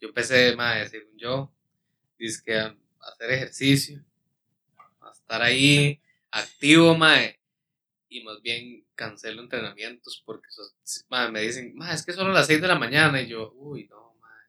[0.00, 1.52] Yo empecé, mae, según yo,
[2.44, 4.04] que a a hacer ejercicio.
[5.00, 7.39] A estar ahí, activo, mae.
[8.12, 12.46] Y más bien cancelo entrenamientos porque eso- mae, me dicen, es que solo a las
[12.48, 13.20] 6 de la mañana.
[13.22, 14.46] Y yo, uy, no, mae.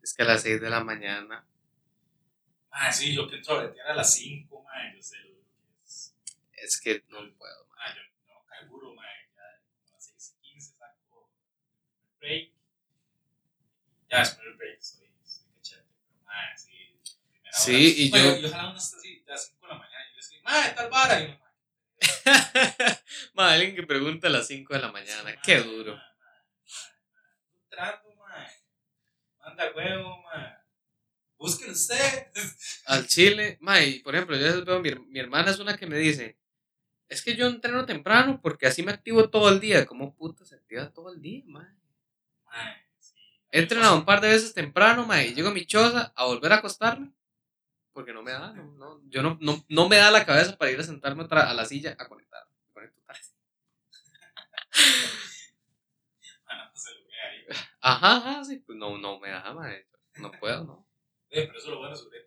[0.00, 1.44] Es que a las 6 de la mañana.
[2.70, 4.94] Ah, sí, yo que entro a las 5, man.
[4.94, 6.14] Yo sé lo que es.
[6.52, 7.78] Es que no puedo, mae.
[7.80, 9.04] Ah, yo no calculo, man.
[9.34, 11.28] Ya a las 6 y 15 saco
[12.12, 12.52] el break.
[14.08, 15.82] Ya después del break estoy, estoy cachete.
[16.06, 16.70] Pero, man, sí.
[17.50, 19.78] Sí, hora- y Oye, yo- Y ojalá uno esté así, a las 5 de la
[19.80, 20.04] mañana.
[20.06, 21.20] Y yo le digo, man, tal vara.
[21.20, 21.40] Y man.
[23.34, 25.98] Ma, alguien que pregunta a las 5 de la mañana, qué duro.
[27.62, 28.46] Entrando, man.
[29.40, 30.56] Manda huevo, man.
[31.38, 32.28] Búsquelo usted.
[32.86, 35.98] Al chile, ma, y por ejemplo, yo veo, mi, mi hermana es una que me
[35.98, 36.38] dice,
[37.08, 39.86] es que yo entreno temprano porque así me activo todo el día.
[39.86, 41.76] ¿Cómo puta se activa todo el día, ma?
[42.46, 43.14] Man, sí.
[43.50, 46.52] He entrenado un par de veces temprano, ma, y llego a mi choza a volver
[46.52, 47.15] a acostarme
[47.96, 50.70] porque no me da, no, no, yo no, no, no me da la cabeza para
[50.70, 52.46] ir a sentarme otra, a la silla a conectar.
[52.74, 52.92] Me vea
[57.30, 57.46] ahí.
[57.80, 59.72] Ajá, ajá, sí, pues no, no me da, ma,
[60.18, 60.86] no puedo, ¿no?
[61.30, 62.26] Eh, pero eso es lo bueno que no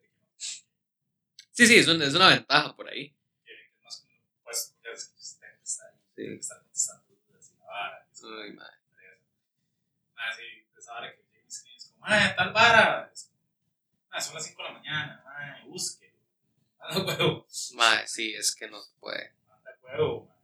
[1.51, 3.15] Sí, sí, es una, es una ventaja por ahí.
[3.45, 4.08] es
[4.43, 6.15] pues ya es que usted tiene que estar ahí, Sí.
[6.15, 8.08] tiene que estar contestando dudas y la vara.
[8.10, 8.27] y eso.
[8.27, 8.65] Uy, ma.
[10.15, 13.12] Ah, sí, esa vara que llega y escribe, es como, ah, tal vara.
[13.13, 13.28] Es
[14.19, 16.13] ah, son las 5 de la mañana, ah, busque.
[16.79, 19.34] Manda huevo, Ma, sí, es que no se puede.
[19.47, 20.38] manda huevo, man.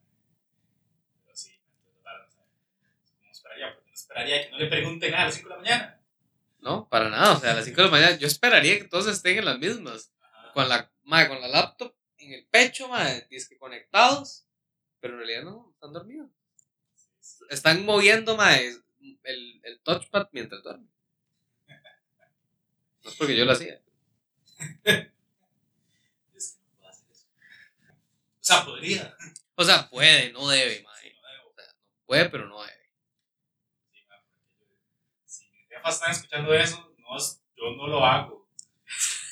[1.24, 2.48] Pero sí, entonces, no sabe.
[3.20, 3.74] ¿Cómo esperaría?
[3.74, 6.02] Porque no esperaría que no le pregunten nada a las 5 de la mañana.
[6.60, 7.34] No, para nada.
[7.34, 9.60] O sea, a las 5 de la mañana yo esperaría que todos estén en las
[9.60, 10.12] mismas.
[10.22, 10.54] Ajá.
[10.54, 14.46] Con la, ma, con la laptop en el pecho, ma, que conectados.
[15.00, 16.30] Pero en realidad no, están dormidos.
[17.50, 18.84] Están moviendo, ma, el,
[19.64, 20.95] el touchpad mientras duermen.
[23.06, 23.80] No es porque yo lo hacía.
[26.34, 27.28] Es que no puedo hacer eso.
[27.28, 29.16] O sea, podría.
[29.54, 30.96] O sea, puede, no debe, ma.
[30.96, 31.50] Sí, no debo.
[31.50, 32.90] O sea, no puede, pero no debe.
[33.92, 34.02] Sí,
[35.26, 37.18] Si mis jefas están escuchando eso, no,
[37.56, 38.50] yo no lo hago.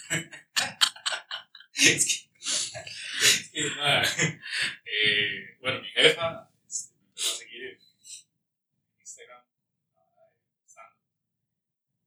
[1.73, 4.05] es que, es que, man,
[4.85, 7.79] eh, bueno, mi jefa este, me empezó a seguir en
[8.99, 9.43] Instagram.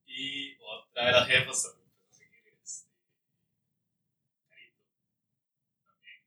[0.05, 0.56] Y
[0.97, 2.89] otra de las jefas también me empezó a seguir este,
[4.49, 4.77] Carito.
[5.85, 6.23] También.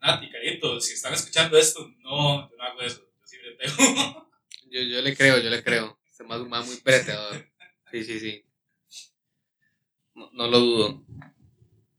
[0.00, 3.06] Nati, Carito, si están escuchando esto, no, yo no hago eso.
[3.30, 4.30] Yo pegó.
[4.70, 5.98] Yo, yo le creo, yo le creo.
[6.12, 7.44] Se más, más muy pretedor.
[7.90, 8.46] Sí, sí, sí.
[10.14, 11.04] No, no lo dudo.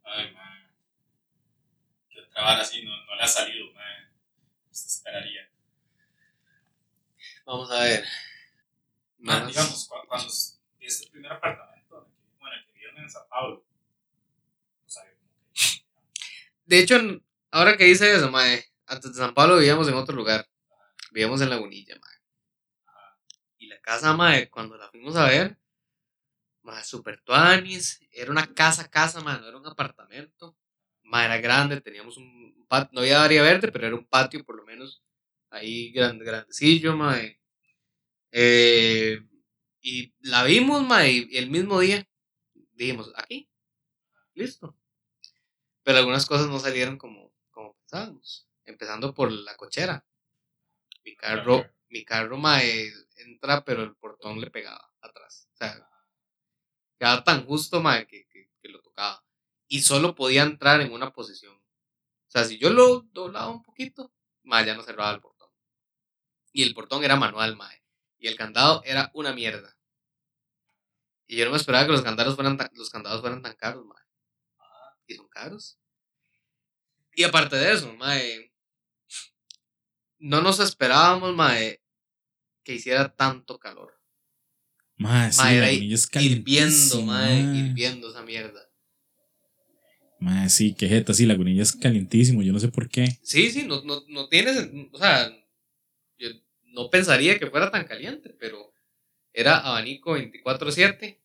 [0.06, 0.74] Ay, man.
[2.10, 4.10] Que trabajar así no, no le ha salido, man.
[4.70, 5.49] Se esperaría.
[7.45, 8.06] Vamos a ver.
[9.22, 12.08] Más- digamos, cu- cuando es el primer apartamento,
[12.40, 13.64] bueno, que vivieron en San Pablo,
[14.84, 15.14] no sabía
[16.66, 16.96] De hecho,
[17.52, 20.48] ahora que dice eso, mae, antes de San Pablo vivíamos en otro lugar.
[21.12, 22.18] Vivíamos en Lagunilla, mae.
[23.60, 25.58] Y la casa, mae, cuando la fuimos a ver,
[26.64, 28.00] mae, super tuanis.
[28.12, 30.56] Era una casa, casa, mae, no era un apartamento.
[31.04, 34.56] Mae, era grande, teníamos un patio, no había área verde, pero era un patio por
[34.56, 35.04] lo menos
[35.50, 37.41] ahí grande, grandecillo, mae.
[38.32, 39.20] Eh,
[39.82, 42.08] y la vimos, mae, y el mismo día
[42.74, 43.50] dijimos, aquí,
[44.34, 44.76] listo.
[45.84, 48.48] Pero algunas cosas no salieron como, como pensábamos.
[48.66, 50.06] Empezando por la cochera.
[51.04, 55.50] Mi carro, mi carro mae, entra, pero el portón le pegaba atrás.
[55.54, 55.90] O sea,
[57.00, 59.24] quedaba tan justo mae, que, que, que lo tocaba.
[59.68, 61.56] Y solo podía entrar en una posición.
[61.56, 64.14] O sea, si yo lo doblaba un poquito,
[64.44, 65.50] mae, ya no cerraba el portón.
[66.54, 67.81] Y el portón era manual, mae.
[68.22, 69.76] Y el candado era una mierda.
[71.28, 73.86] Y yo no me esperaba que los candados fueran tan, los candados fueran tan caros,
[73.86, 74.02] mae
[75.12, 75.78] y son caros.
[77.14, 78.52] Y aparte de eso, mae,
[80.20, 81.82] no nos esperábamos, mae,
[82.64, 84.00] que hiciera tanto calor.
[84.96, 87.42] Mae, sí, era Hirviendo, mae.
[87.42, 88.70] hirviendo esa mierda.
[90.20, 93.08] Mae, sí, qué jeta, sí, Lagunilla es calientísimo, yo no sé por qué.
[93.24, 95.30] Sí, sí, no, no, no tiene, sen- o sea,
[96.20, 96.30] yo
[96.72, 98.74] no pensaría que fuera tan caliente, pero
[99.34, 101.20] era abanico 24/7.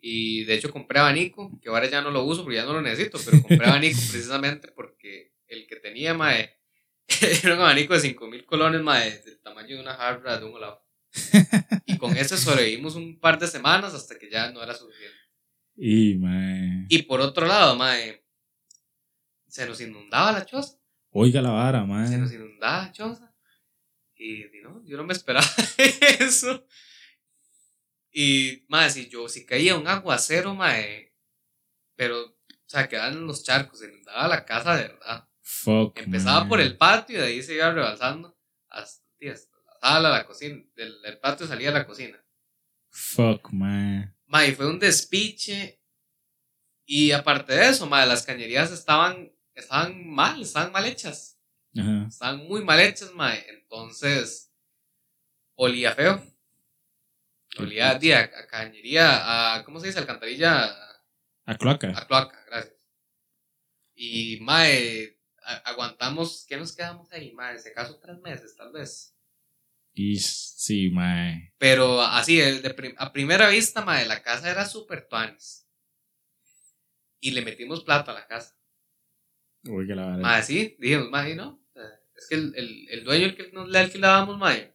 [0.00, 2.82] Y de hecho compré abanico, que ahora ya no lo uso porque ya no lo
[2.82, 6.58] necesito, pero compré abanico precisamente porque el que tenía, mae,
[7.42, 10.82] era un abanico de 5000 colones, mae, del tamaño de una jarra de un lado.
[11.86, 15.16] Y con ese sobrevivimos un par de semanas hasta que ya no era suficiente.
[15.76, 16.86] Y, mae.
[16.88, 18.24] Y por otro lado, mae,
[19.48, 20.76] se nos inundaba la choza.
[21.10, 22.18] Oiga la vara, se mae.
[22.18, 23.33] nos inundaba choza.
[24.24, 25.46] Y, y no, yo no me esperaba
[26.18, 26.66] eso.
[28.10, 31.14] Y, mae, si yo, si caía un aguacero, mae,
[31.94, 35.28] pero, o sea, quedaban los charcos, se inundaba la casa de verdad.
[35.42, 35.98] Fuck.
[35.98, 38.34] Empezaba por el patio y de ahí se iba rebalsando
[38.68, 39.36] hasta, la
[39.80, 40.64] sala, la cocina.
[40.74, 42.18] Del, del patio salía a la cocina.
[42.88, 44.10] Fuck, mae.
[44.24, 45.82] Mae, fue un despiche.
[46.86, 51.33] Y aparte de eso, mae, las cañerías estaban, estaban mal, estaban mal hechas.
[51.76, 52.06] Ajá.
[52.08, 53.44] Estaban muy mal hechas, mae.
[53.50, 54.52] Entonces,
[55.54, 56.22] olía feo.
[57.58, 59.98] Olía a, a cañería, a, ¿cómo se dice?
[60.00, 60.64] Alcantarilla,
[61.46, 61.92] A cloaca.
[61.96, 62.74] a cloaca, gracias.
[63.94, 65.16] Y, mae,
[65.64, 67.58] aguantamos, ¿qué nos quedamos ahí, mae?
[67.60, 69.16] Se caso tres meses, tal vez.
[69.92, 71.54] Y sí, mae.
[71.58, 75.68] Pero así, el de prim- a primera vista, mae, la casa era súper tuanis.
[77.20, 78.58] Y le metimos plata a la casa.
[79.70, 80.18] Oiga la vara.
[80.18, 81.63] Mae, sí, dijimos, mae, ¿no?
[82.16, 84.74] Es que el, el, el dueño el que nos le alquilábamos, mae,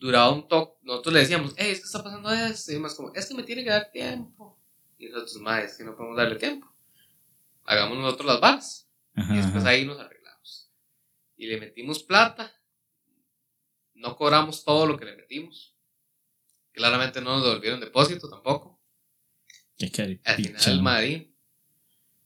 [0.00, 0.78] duraba un toque.
[0.82, 2.72] Nosotros le decíamos, hey, es que está pasando esto.
[2.72, 4.58] Y más como, es que me tiene que dar tiempo.
[4.98, 6.74] Y nosotros, mae, es que no podemos darle tiempo.
[7.64, 8.88] Hagamos nosotros las balas.
[9.14, 10.70] Ajá, Y después ahí nos arreglamos.
[11.36, 12.52] Y le metimos plata.
[13.94, 15.76] No cobramos todo lo que le metimos.
[16.72, 18.80] Claramente no nos devolvieron depósito tampoco.
[20.24, 20.82] Al final, mae.
[20.82, 21.30] Madrid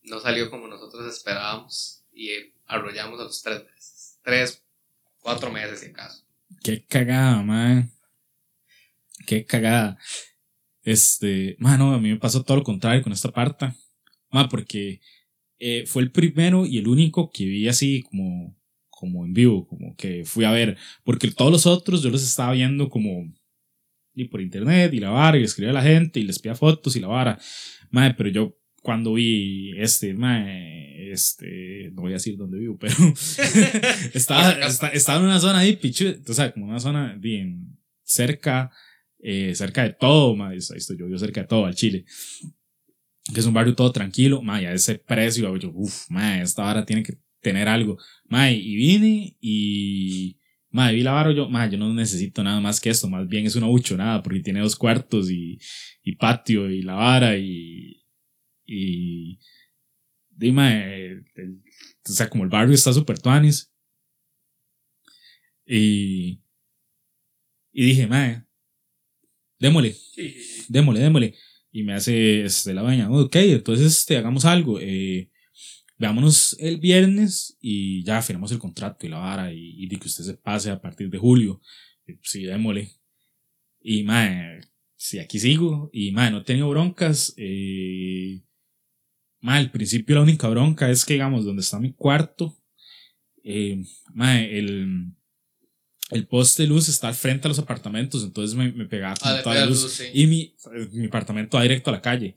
[0.05, 2.05] no salió como nosotros esperábamos.
[2.13, 4.19] Y eh, arrollamos a los tres meses.
[4.23, 4.65] Tres,
[5.19, 6.25] cuatro meses, si acaso.
[6.63, 7.91] Qué cagada, man.
[9.27, 9.99] Qué cagada.
[10.83, 13.75] Este, mano, a mí me pasó todo lo contrario con esta parta.
[14.31, 15.01] Ma, porque
[15.59, 18.57] eh, fue el primero y el único que vi así como,
[18.91, 20.77] como en vivo, como que fui a ver.
[21.05, 23.33] Porque todos los otros yo los estaba viendo como
[24.15, 26.97] y por internet y la vara, y escribía a la gente y les pedía fotos
[26.97, 27.39] y la vara.
[27.91, 32.95] Madre, pero yo cuando vi este, madre, este, no voy a decir dónde vivo, pero
[34.15, 38.71] estaba, esta- estaba en una zona ahí, pichu, o sea, como una zona bien cerca,
[39.21, 42.05] eh, cerca de todo, madre, ahí estoy yo, yo cerca de todo, al Chile.
[43.33, 46.85] Que es un barrio todo tranquilo, madre, a ese precio, yo, uff, madre, esta vara
[46.85, 47.97] tiene que tener algo.
[48.29, 50.37] Madre, y vine y,
[50.71, 53.47] madre, vi la vara, yo, madre, yo no necesito nada más que esto, más bien
[53.47, 55.59] es una buchonada, porque tiene dos cuartos y,
[56.03, 58.04] y patio y la vara y,
[58.67, 59.39] y,
[60.31, 61.63] dime, el- el-
[62.09, 63.71] o sea, como el barrio está súper tuanis.
[65.67, 66.41] Y,
[67.73, 68.45] y dije, madre,
[69.59, 69.95] démosle,
[70.69, 71.35] démosle, démosle.
[71.73, 74.79] Y me hace este, la baña, ok, entonces este, hagamos algo.
[74.81, 75.31] eh,
[75.97, 80.09] veámonos el viernes y ya firmamos el contrato y la vara y, y de que
[80.09, 81.61] usted se pase a partir de julio.
[82.07, 82.91] Y, pues, Sí, démosle.
[83.81, 84.61] Y, mae,
[84.97, 85.91] sí, aquí sigo.
[85.93, 87.35] Y, mae, no he tenido broncas.
[87.37, 88.43] Eh,
[89.45, 92.57] mae, al principio la única bronca es que, digamos, donde está mi cuarto,
[93.43, 93.83] eh,
[94.15, 95.13] mae, el,
[96.11, 99.37] el poste de luz está al frente a los apartamentos, entonces me, me pegaba Ah,
[99.37, 99.83] le toda la luz.
[99.83, 100.05] luz, sí.
[100.15, 100.55] Y mi,
[100.93, 102.35] mi apartamento va directo a la calle.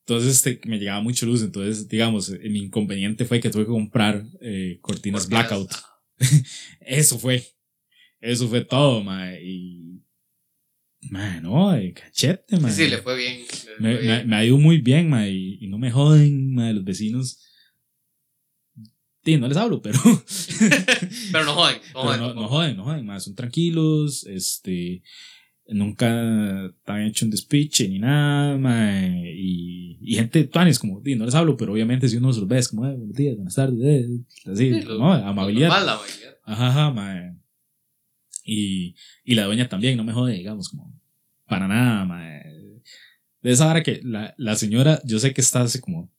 [0.00, 1.42] Entonces este, me llegaba mucho luz.
[1.42, 5.70] Entonces, digamos, mi inconveniente fue que tuve que comprar eh, cortinas blackout.
[6.80, 7.42] Eso fue.
[8.20, 9.40] Eso fue todo, mae.
[9.42, 10.03] Y.
[11.10, 12.72] Mae, no, de cachete, mae.
[12.72, 13.38] Sí, sí, le fue bien.
[13.40, 14.28] le fue me, me, bien.
[14.28, 15.30] me ha ido muy bien, mae.
[15.30, 17.40] Y, y no me joden, mae, los vecinos.
[19.24, 19.98] Sí, no les hablo, pero.
[21.32, 22.20] Pero no joden, no joden.
[22.20, 25.02] no, joden, no joden, mae, son tranquilos, este,
[25.68, 31.14] nunca te han hecho un despiche ni nada, mae, y, y gente tuanes como, di,
[31.16, 33.34] no les hablo, pero obviamente si uno se los ve es como, eh, buenos días,
[33.36, 35.16] buenas tardes, eh, así, Sí, lo- ¿no?
[35.16, 35.68] lo Amabilidad.
[35.68, 36.36] normal, la amabilidad.
[36.44, 37.34] Ajá, ajá, mae.
[38.44, 38.94] Y,
[39.24, 40.93] y la dueña también, no me jode, digamos, como,
[41.54, 42.42] para nada, mae.
[43.42, 46.10] De esa hora que la, la señora, yo sé que está así como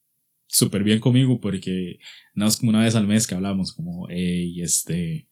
[0.47, 1.97] súper bien conmigo porque
[2.33, 5.27] nada más como una vez al mes que hablamos, como, hey, este,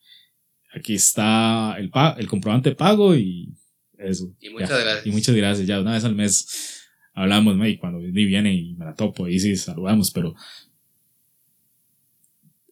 [0.75, 3.53] aquí está el, pa el comprobante de pago y
[3.97, 4.35] eso.
[4.39, 4.77] Y muchas ya.
[4.79, 5.05] gracias.
[5.05, 6.81] Y muchas gracias, ya una vez al mes
[7.13, 7.67] hablamos, ¿no?
[7.67, 10.33] y cuando viene y me la topo, y sí, saludamos, pero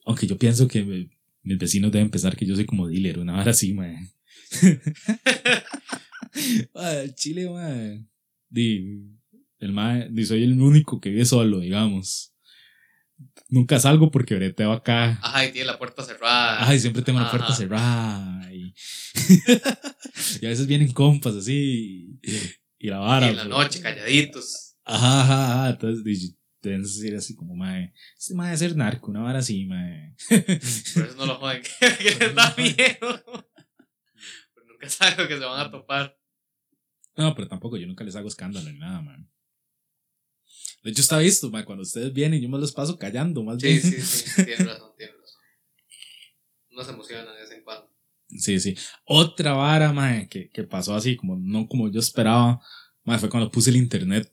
[0.06, 1.10] aunque yo pienso que me-
[1.44, 3.98] mis vecinos deben pensar que yo soy como dealer, una hora así, mae.
[6.76, 8.06] El Chile, mae.
[8.50, 9.04] Di,
[9.60, 12.34] el mae, di, soy el único que vive solo, digamos.
[13.50, 15.20] Nunca salgo porque breteo acá.
[15.22, 16.68] Ajá, y tiene la puerta cerrada.
[16.68, 17.38] Ay, siempre tengo la Ajá.
[17.38, 18.52] puerta cerrada.
[18.54, 18.74] Y,
[20.42, 22.18] y a veces vienen compas así.
[22.24, 22.32] Y,
[22.80, 23.28] y la Y vara.
[23.30, 23.50] en la pues.
[23.56, 24.76] noche, calladitos.
[24.84, 25.70] Ajá, ajá, ajá.
[25.72, 27.94] Entonces, deben decir así como, mae.
[28.18, 30.16] Este mae debe ser narco, una vara así, mae.
[30.28, 31.62] Por eso no lo joden.
[32.00, 33.24] que les da miedo.
[34.56, 36.18] Pero nunca saben lo que se van a topar.
[37.16, 39.30] No, pero tampoco, yo nunca les hago escándalo ni nada, man.
[40.84, 43.68] De hecho, está visto, man, cuando ustedes vienen, yo me los paso callando, más Sí,
[43.68, 43.82] bien.
[43.82, 44.46] sí, sí.
[44.46, 45.42] Tienes razón, tienes razón.
[46.72, 47.90] Uno se emociona de vez en cuando.
[48.30, 48.76] Sí, sí.
[49.06, 52.62] Otra vara, man, que, que pasó así, como no como yo esperaba,
[53.04, 54.32] man, fue cuando puse el internet.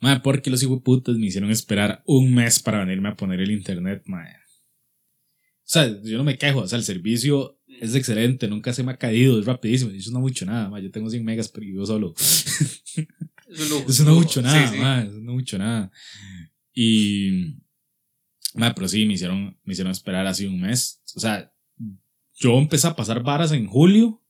[0.00, 4.02] Man, porque los putas me hicieron esperar un mes para venirme a poner el internet,
[4.06, 4.26] man.
[4.26, 8.92] O sea, yo no me quejo, o sea, el servicio es excelente, nunca se me
[8.92, 10.82] ha caído, es rapidísimo, y eso no mucho nada, man.
[10.82, 12.14] Yo tengo 100 megas, pero yo solo.
[13.88, 14.80] Eso no mucho nada, Sí, sí.
[14.80, 15.90] ma, eso no mucho nada.
[16.74, 17.56] Y.
[18.54, 21.00] ma, pero sí, me hicieron, me hicieron esperar así un mes.
[21.14, 21.52] O sea,
[22.34, 24.22] yo empecé a pasar varas en julio.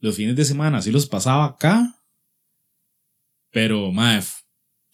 [0.00, 1.96] Los fines de semana así los pasaba acá.
[3.50, 4.42] Pero, ma, f-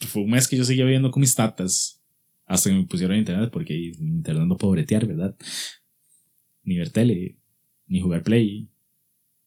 [0.08, 2.02] fue un mes que yo seguía viviendo con mis tatas.
[2.46, 5.36] Hasta que me pusieron internet, porque internet no puedo bretear, ¿verdad?
[6.62, 7.37] Ni ver tele,
[7.88, 8.68] ni jugar play,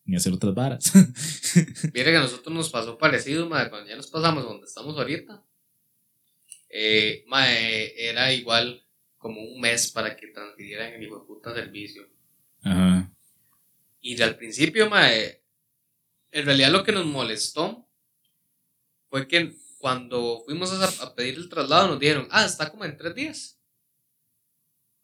[0.03, 0.91] ni hacer otras varas.
[1.93, 5.43] Mira que a nosotros nos pasó parecido, madre, cuando ya nos pasamos donde estamos ahorita.
[6.69, 8.85] Eh, madre, era igual
[9.17, 12.09] como un mes para que transfirieran el hijo de puta servicio.
[12.63, 13.11] Ajá.
[13.99, 15.43] Y al principio, madre,
[16.31, 17.87] en realidad lo que nos molestó
[19.09, 22.97] fue que cuando fuimos a, a pedir el traslado nos dijeron, ah, está como en
[22.97, 23.59] tres días.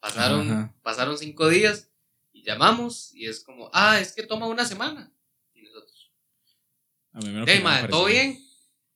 [0.00, 0.74] Pasaron, Ajá.
[0.82, 1.87] pasaron cinco días
[2.38, 5.12] y llamamos y es como, ah, es que toma una semana.
[5.52, 6.12] Y nosotros,
[7.12, 8.38] A mí me Hey, madre, todo bien.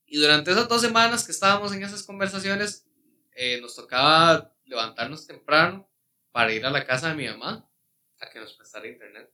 [0.07, 2.87] Y durante esas dos semanas que estábamos en esas conversaciones,
[3.35, 5.91] eh, nos tocaba levantarnos temprano
[6.31, 7.69] para ir a la casa de mi mamá
[8.19, 9.33] a que nos prestara internet.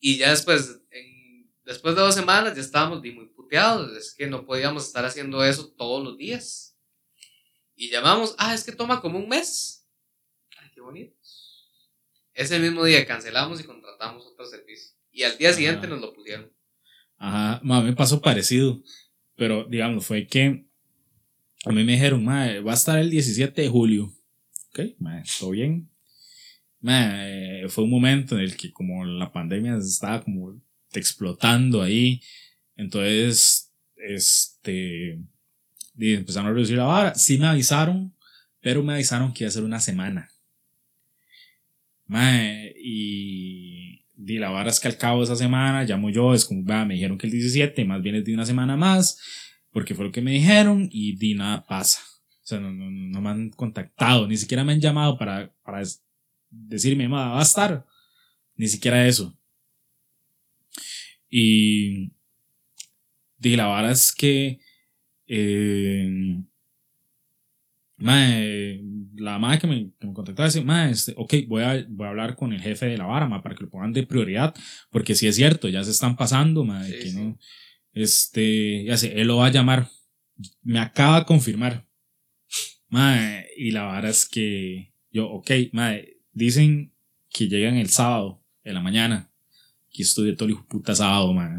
[0.00, 3.96] Y ya después, en- después de dos semanas, ya estábamos muy puteados.
[3.96, 6.76] Es que no podíamos estar haciendo eso todos los días.
[7.76, 9.86] Y llamamos, ah, es que toma como un mes.
[10.58, 11.16] Ay, qué bonito.
[12.34, 14.92] Ese mismo día cancelamos y contratamos otro servicio.
[15.10, 15.90] Y al día siguiente Ah.
[15.90, 16.50] nos lo pusieron.
[17.18, 18.82] Ajá, ma, me pasó parecido.
[19.36, 20.66] Pero, digamos, fue que
[21.64, 24.12] a mí me dijeron, ma, va a estar el 17 de julio.
[24.70, 25.88] Ok, ma, todo bien.
[26.80, 30.60] Ma, eh, fue un momento en el que como la pandemia estaba como
[30.92, 32.20] explotando ahí.
[32.76, 35.20] Entonces, este,
[35.96, 37.14] empezaron a reducir la vara.
[37.14, 38.16] Sí me avisaron,
[38.60, 40.28] pero me avisaron que iba a ser una semana.
[42.12, 46.44] Mae, y, y la vara es que al cabo de esa semana llamo yo, es
[46.44, 49.18] como, va, me dijeron que el 17, más bien es de una semana más,
[49.70, 52.02] porque fue lo que me dijeron y di nada pasa.
[52.42, 55.82] O sea, no, no, no me han contactado, ni siquiera me han llamado para, para
[56.50, 57.86] decirme, va a estar.
[58.56, 59.34] Ni siquiera eso.
[61.30, 62.12] Y
[63.38, 64.60] di la vara es que
[65.26, 66.42] eh,
[67.96, 68.82] Mae,
[69.14, 72.10] la madre que me, que me contactaba dice, mae, este, ok, voy a, voy a
[72.10, 74.54] hablar con el jefe de la vara, mae, para que lo pongan de prioridad,
[74.90, 77.16] porque si es cierto, ya se están pasando, mae, Sí, que sí.
[77.16, 77.38] no,
[77.92, 79.88] este, ya sé, él lo va a llamar,
[80.62, 81.86] me acaba de confirmar,
[82.88, 86.92] mae, y la vara es que, yo, ok, mae, dicen
[87.30, 89.30] que llegan el sábado, en la mañana,
[89.92, 91.50] que estudié todo el hijo puta sábado, mae.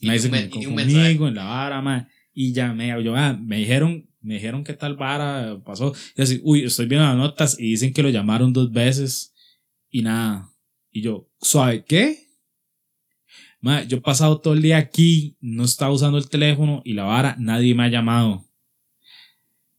[0.00, 1.12] Y Me un me- me y un conmigo mensaje.
[1.12, 2.06] en la vara, mae.
[2.32, 5.94] Y llamé, yo, ah, me dijeron, me dijeron que tal vara pasó.
[6.14, 9.34] Y así, uy, estoy viendo las notas y dicen que lo llamaron dos veces
[9.88, 10.52] y nada.
[10.92, 12.28] Y yo, suave, ¿qué?
[13.60, 17.04] Ma, yo he pasado todo el día aquí, no estaba usando el teléfono y la
[17.04, 18.44] vara, nadie me ha llamado.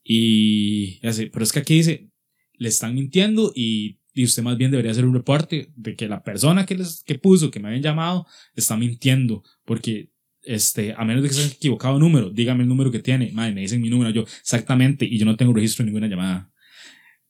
[0.04, 2.10] Y así, pero es que aquí dice,
[2.54, 6.24] le están mintiendo y, y usted más bien debería hacer un reporte de que la
[6.24, 8.26] persona que les que puso, que me habían llamado,
[8.56, 9.44] está mintiendo.
[9.64, 10.10] Porque
[10.44, 13.32] este, a menos de que se haya equivocado el número, dígame el número que tiene.
[13.32, 16.52] Madre, me dicen mi número, yo, exactamente, y yo no tengo registro de ninguna llamada.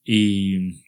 [0.04, 0.82] Y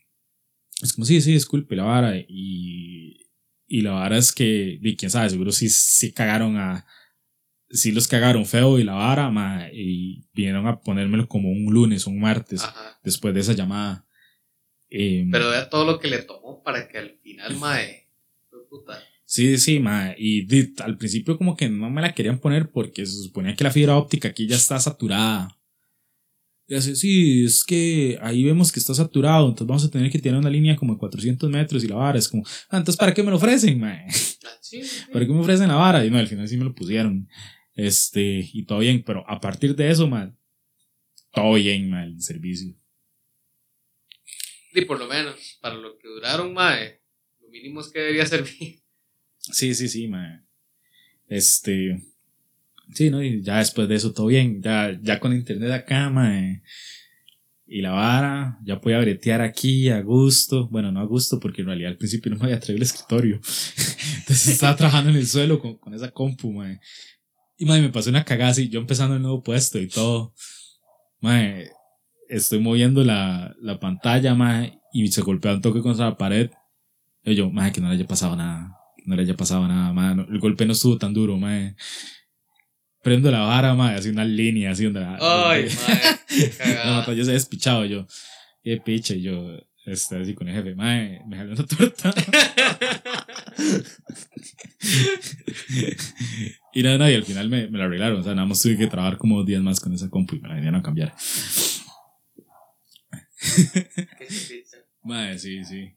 [0.82, 2.16] es como, sí, sí, disculpe la vara.
[2.18, 3.28] Y,
[3.68, 6.86] y la vara es que, y quién sabe, seguro sí, sí cagaron a,
[7.70, 12.06] sí los cagaron feo y la vara, ma, y vinieron a ponérmelo como un lunes
[12.06, 13.00] o un martes Ajá.
[13.04, 14.06] después de esa llamada.
[14.90, 18.08] Eh, Pero vea todo lo que le tomó para que al final, mae.
[18.50, 19.02] fue Puta.
[19.32, 20.46] Sí, sí, ma, y
[20.84, 23.96] al principio como que no me la querían poner porque se suponía que la fibra
[23.96, 25.58] óptica aquí ya está saturada.
[26.68, 30.20] Y así, sí, es que ahí vemos que está saturado, entonces vamos a tener que
[30.20, 33.14] tirar una línea como de 400 metros y la vara es como, ah, entonces ¿para
[33.14, 33.94] qué me lo ofrecen, ma?
[33.94, 34.12] Ah,
[34.60, 35.06] sí, sí.
[35.14, 36.06] ¿Para qué me ofrecen la vara?
[36.06, 37.30] Y no, al final sí me lo pusieron.
[37.74, 40.36] Este, y todo bien, pero a partir de eso, ma,
[41.32, 42.76] todo bien, ma, el servicio.
[44.74, 47.00] Y por lo menos, para lo que duraron, mae,
[47.40, 48.81] lo mínimo es que debería servir.
[49.42, 50.44] Sí, sí, sí, ma.
[51.28, 52.02] Este.
[52.94, 53.24] Sí, ¿no?
[53.24, 54.62] Y ya después de eso todo bien.
[54.62, 56.62] Ya, ya con internet acá, ma.
[57.66, 60.68] Y la vara, ya podía bretear aquí a gusto.
[60.68, 63.36] Bueno, no a gusto, porque en realidad al principio no me había traído el escritorio.
[64.20, 66.80] Entonces estaba trabajando en el suelo con, con esa compu, ma.
[67.58, 70.34] Y ma, me pasó una cagada así, yo empezando el nuevo puesto y todo.
[71.22, 71.42] Ma,
[72.28, 76.52] estoy moviendo la, la pantalla, ma, y se golpea un toque contra la pared.
[77.24, 80.14] Y yo, ma, que no le haya pasado nada no le haya pasado nada, ma.
[80.16, 81.74] No, el golpe no estuvo tan duro, ma.
[83.04, 86.98] Prendo la vara, ma, así una línea, así donde la, Ay, mae, cagada.
[87.00, 88.06] batalla se ha despichado yo.
[88.64, 90.94] Y picha, y yo, este, así con el jefe, ma,
[91.28, 92.14] me jaló una torta.
[96.74, 98.78] y nada, nada, y al final me, me la arreglaron, o sea, nada más tuve
[98.78, 101.14] que trabajar como dos días más con esa compu y me la vinieron a cambiar.
[103.42, 104.78] Qué chipicha.
[105.04, 105.92] Ma, sí, sí.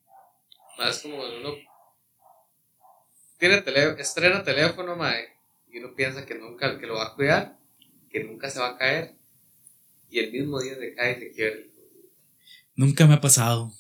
[0.79, 1.51] Más como uno
[3.45, 5.29] tiene tele, estrena teléfono, mae,
[5.71, 7.59] y uno piensa que nunca, que lo va a cuidar,
[8.11, 9.17] que nunca se va a caer,
[10.09, 11.61] y el mismo día se cae y se quiebra.
[12.75, 13.71] Nunca me ha pasado.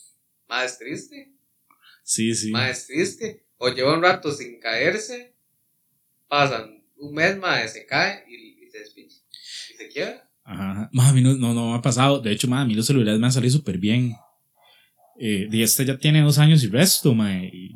[0.48, 1.32] Más es triste,
[2.02, 2.50] Sí, sí.
[2.50, 3.42] más es triste.
[3.56, 5.32] O lleva un rato sin caerse,
[6.28, 9.16] pasan un mes, mae, se cae y, y se despicha.
[9.72, 10.28] Y se quiebra.
[10.44, 10.90] Ajá.
[10.92, 12.20] Ma, a mí no, no, no me ha pasado.
[12.20, 14.14] De hecho, ma, a mí los celulares me han salido súper bien.
[15.18, 17.32] Eh, y este ya tiene dos años y resto, ma.
[17.32, 17.74] Y,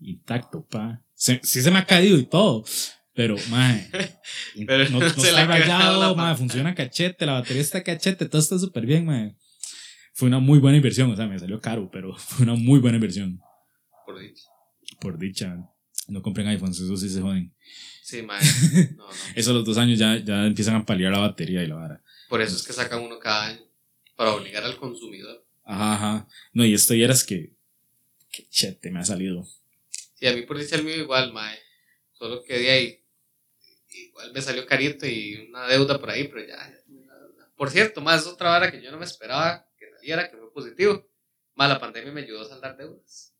[0.00, 1.02] intacto, pa.
[1.14, 2.64] Se- sí se me ha caído y todo.
[3.14, 3.76] Pero, ma.
[4.66, 6.14] Pero no, no se está rayado, la ma.
[6.14, 6.36] pantalla.
[6.36, 9.32] Funciona cachete, la batería está cachete, todo está súper bien, ma.
[10.14, 11.10] Fue una muy buena inversión.
[11.10, 13.40] O sea, me salió caro, pero fue una muy buena inversión.
[14.06, 14.44] Por dicho.
[15.00, 15.56] Por dicha.
[16.06, 17.52] No compren iPhones, eso sí se joden.
[18.02, 18.40] Sí, mae.
[18.96, 19.10] No, no.
[19.34, 22.02] Eso a los dos años ya, ya empiezan a paliar la batería y la vara.
[22.28, 23.60] Por eso es que sacan uno cada año.
[24.16, 25.44] Para obligar al consumidor.
[25.64, 26.28] Ajá, ajá.
[26.52, 27.52] No, y esto ya eras que.
[28.30, 29.46] Que chete me ha salido.
[30.18, 31.58] Sí, a mí por dicha el mío igual, mae.
[32.12, 33.04] Solo que de ahí.
[33.90, 36.56] Igual me salió carito y una deuda por ahí, pero ya.
[36.56, 40.36] ya- Por cierto, más es otra vara que yo no me esperaba que saliera, que
[40.36, 41.08] fue positivo.
[41.54, 43.32] Más la pandemia me ayudó a saldar deudas.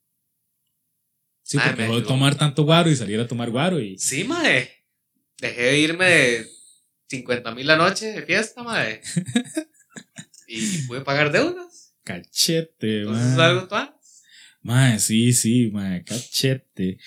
[1.41, 3.97] Sí, Ay, porque dejó de tomar tanto guaro y salir a tomar guaro y.
[3.97, 4.85] Sí, mae.
[5.39, 6.47] Dejé de irme de
[7.07, 9.01] 50 mil la noche de fiesta, mae.
[10.47, 11.95] y pude pagar deudas.
[12.03, 13.45] Cachete, Entonces es mae.
[13.47, 13.95] algo tuan.
[14.61, 16.97] Mae, sí, sí, mae, cachete.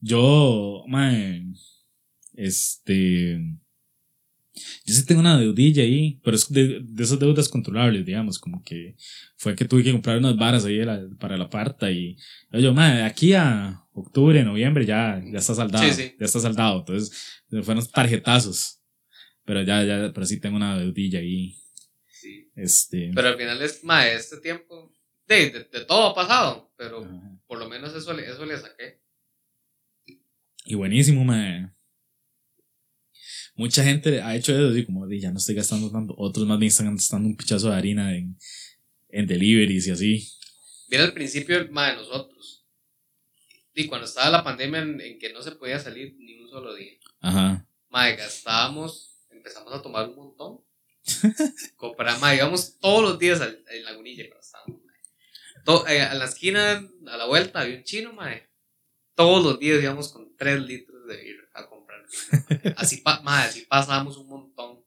[0.00, 1.44] Yo, mae.
[2.34, 3.38] Este.
[4.86, 8.62] Yo sí tengo una deudilla ahí, pero es de, de esas deudas controlables, digamos, como
[8.62, 8.96] que
[9.36, 12.16] fue que tuve que comprar unas varas ahí la- para la parta y
[12.52, 16.14] yo, mae, de aquí a octubre, noviembre ya, ya está saldado, Sí, sí.
[16.18, 18.80] ya está saldado, entonces fueron tarjetazos,
[19.44, 21.54] pero ya, ya, pero sí tengo una deudilla ahí,
[22.08, 22.48] Sí.
[22.54, 23.10] este.
[23.14, 24.90] Pero al final es, mae, este tiempo.
[25.26, 27.38] De, de, de todo ha pasado, pero ajá.
[27.46, 29.00] por lo menos eso, le- eso le saqué.
[30.64, 31.70] Y buenísimo, mae.
[33.54, 36.14] mucha gente ha hecho eso, así como, "Di, ya no estoy gastando tanto.
[36.18, 38.36] Otros más bien están gastando un pichazo de harina en,
[39.08, 40.28] en deliveries y así.
[40.88, 42.66] Mira al principio, ma, de nosotros.
[43.74, 46.74] Y cuando estaba la pandemia en, en que no se podía salir ni un solo
[46.74, 46.92] día.
[47.20, 47.66] Ajá.
[47.88, 50.60] Ma, gastábamos, empezamos a tomar un montón.
[51.76, 54.24] Comprar, ma, íbamos todos los días al- en Lagunilla.
[55.66, 58.30] To- eh, a la esquina, a la vuelta, había un chino, ma.
[59.14, 62.04] Todos los días íbamos con 3 litros de birra a comprar.
[62.76, 64.84] Así, pa, ma, así pasábamos un montón.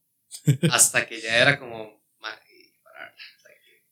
[0.72, 3.84] Hasta que ya era como, ma, y parar, o sea, que-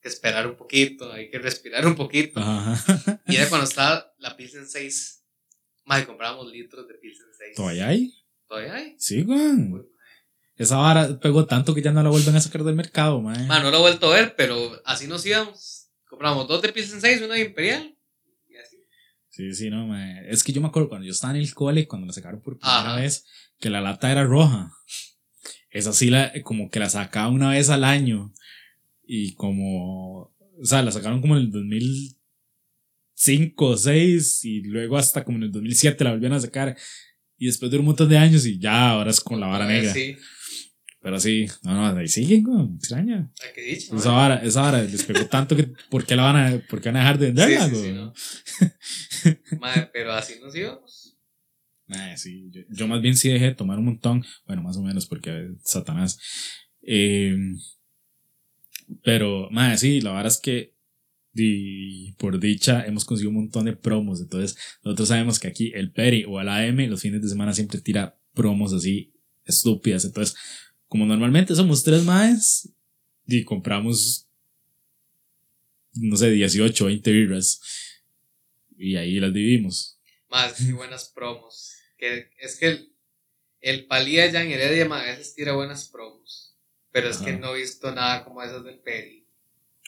[0.00, 2.38] que esperar un poquito, hay que respirar un poquito.
[2.40, 3.20] Ajá.
[3.26, 5.24] Y era cuando estaba la Pilsen 6.
[5.84, 7.56] Más comprábamos litros de Pilsen 6.
[7.56, 8.14] ¿Todavía hay?
[8.46, 8.94] ¿Todavía hay?
[8.98, 9.38] Sí, güey.
[10.58, 13.46] Esa vara pegó tanto que ya no la vuelven a sacar del mercado, man.
[13.46, 15.86] Ma, no lo he vuelto a ver, pero así nos íbamos.
[16.04, 17.94] Compramos dos de Pilsen 6, una de Imperial.
[18.48, 18.76] Y así.
[19.28, 20.24] Sí, sí, no, man.
[20.26, 22.58] Es que yo me acuerdo cuando yo estaba en el cole, cuando la sacaron por
[22.58, 22.96] primera Ajá.
[22.96, 23.24] vez,
[23.60, 24.72] que la lata era roja.
[25.70, 28.34] Esa sí, la, como que la sacaba una vez al año.
[29.06, 30.34] Y como.
[30.60, 35.44] O sea, la sacaron como en el 2005 o 6 y luego hasta como en
[35.44, 36.76] el 2007 la volvieron a sacar.
[37.36, 39.92] Y después de un montón de años y ya, ahora es con la vara negra.
[39.92, 40.16] Sí.
[41.00, 43.30] Pero sí, no, no, ahí siguen, güey, extraña.
[43.54, 43.96] Qué dicho.
[43.96, 46.88] Esa vara, esa vara les pegó tanto que ¿por qué la van a, por qué
[46.88, 47.84] van a dejar de venderla, Sí, sí, güey?
[47.90, 49.60] sí, no.
[49.60, 51.16] Ma, pero así nos íbamos.
[51.86, 54.82] Nah, sí, yo, yo más bien sí dejé de tomar un montón, bueno, más o
[54.82, 56.18] menos porque Satanás.
[56.82, 57.36] Eh,
[59.02, 60.74] pero, madre, sí, la verdad es que
[61.32, 65.92] di- por dicha hemos conseguido un montón de promos, entonces nosotros sabemos que aquí el
[65.92, 69.12] Peri o el AM los fines de semana siempre tira promos así
[69.44, 70.36] estúpidas, entonces
[70.88, 72.68] como normalmente somos tres más
[73.26, 74.28] y compramos
[76.00, 77.60] no sé, 18, 20 birras
[78.76, 79.98] y ahí las dividimos.
[80.30, 81.72] Más sí, buenas promos.
[81.96, 82.92] Que, es que el,
[83.60, 86.56] el Palía ya en Heredia a veces tira buenas promos.
[86.90, 89.26] Pero es que no he visto nada como esas del Peri.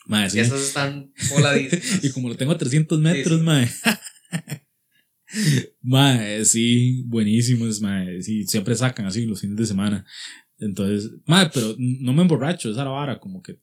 [0.06, 0.40] Madre, Y sí.
[0.40, 2.00] esas están voladísimas.
[2.04, 3.44] Y como lo tengo a 300 metros, sí.
[3.44, 3.70] mae.
[5.80, 8.22] mae, sí, buenísimos, mae.
[8.22, 10.06] Sí, siempre sacan así los fines de semana.
[10.60, 13.54] Entonces, mae, pero no me emborracho, esa vara, como que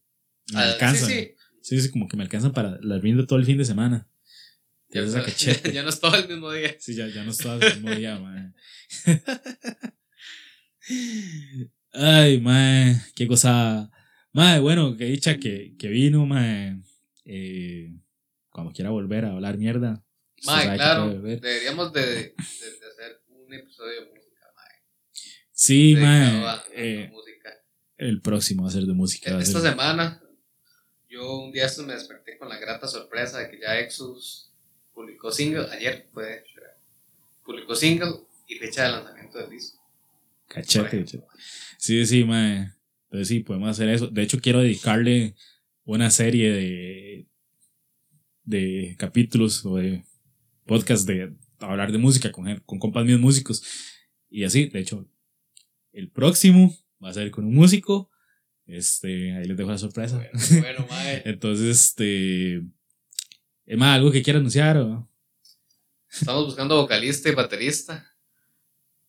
[0.53, 1.09] me Ah, alcanzan.
[1.09, 1.31] Sí,
[1.61, 1.91] Sí, sí.
[1.91, 4.07] como que me alcanzan para la rindo todo el fin de semana.
[4.89, 5.07] Ya, no-
[5.73, 6.75] ya no es todo el mismo día.
[6.79, 8.53] Sí, ya, ya no estaba el mismo día, mae.
[11.93, 13.89] Ay, mae, qué cosa.
[14.33, 16.79] Mae, bueno, que dicha que, que vino, mae.
[17.25, 17.93] Eh,
[18.49, 20.03] cuando quiera volver a hablar mierda.
[20.35, 20.43] que
[20.75, 24.01] claro, deberíamos de, de- de hacer un episodio.
[25.59, 27.11] Sí, a eh,
[27.97, 29.31] el próximo va a ser de música.
[29.33, 30.21] va a Esta ser- semana,
[31.09, 34.51] yo un día estos me desperté con la grata sorpresa de que ya Exodus
[34.93, 36.43] publicó single, ayer fue,
[37.43, 38.11] publicó single
[38.47, 39.81] y fecha de lanzamiento del disco.
[40.47, 41.05] cachete.
[41.79, 42.71] Sí, sí, mae.
[43.05, 44.07] Entonces sí, podemos hacer eso.
[44.07, 45.33] De hecho, quiero dedicarle
[45.85, 47.27] una serie de,
[48.43, 50.03] de capítulos o de
[50.67, 53.63] podcast de hablar de música con, con compas míos músicos.
[54.29, 55.07] Y así, de hecho,
[55.93, 58.09] el próximo va a ser con un músico.
[58.65, 60.17] Este, ahí les dejo la sorpresa.
[60.17, 61.21] Bueno, bueno, mae.
[61.25, 62.63] Entonces, este.
[63.65, 65.09] Es más, algo que quiera anunciar o.
[66.09, 68.13] Estamos buscando vocalista y baterista.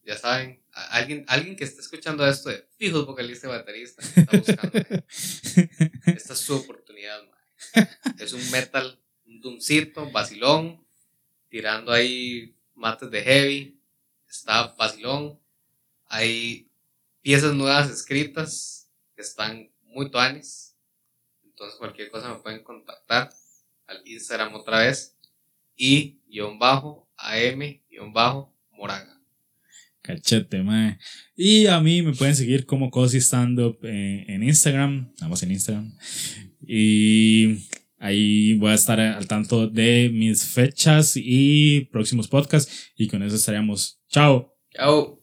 [0.03, 4.03] Ya saben, alguien, alguien que esté escuchando esto de fijos vocalista y baterista.
[4.03, 5.05] Está buscando, eh.
[6.07, 7.89] Esta es su oportunidad, mae.
[8.19, 10.85] Es un metal, un duncito, vacilón,
[11.49, 13.81] tirando ahí mates de heavy.
[14.29, 15.39] Está vacilón.
[16.07, 16.68] Hay
[17.23, 20.77] piezas nuevas escritas que están muy tuanes.
[21.45, 23.31] Entonces cualquier cosa me pueden contactar
[23.87, 25.17] al Instagram otra vez.
[25.77, 27.61] Y guion bajo AM
[27.91, 29.19] guion bajo Moraga.
[30.03, 30.99] Cachete, mae.
[31.37, 35.13] Y a mí me pueden seguir como Cozy Stand Up eh, en Instagram.
[35.21, 35.93] Vamos en Instagram.
[36.67, 37.67] Y
[37.99, 42.93] ahí voy a estar al tanto de mis fechas y próximos podcasts.
[42.97, 44.01] Y con eso estaríamos.
[44.09, 44.57] Chao.
[44.71, 45.18] Chao.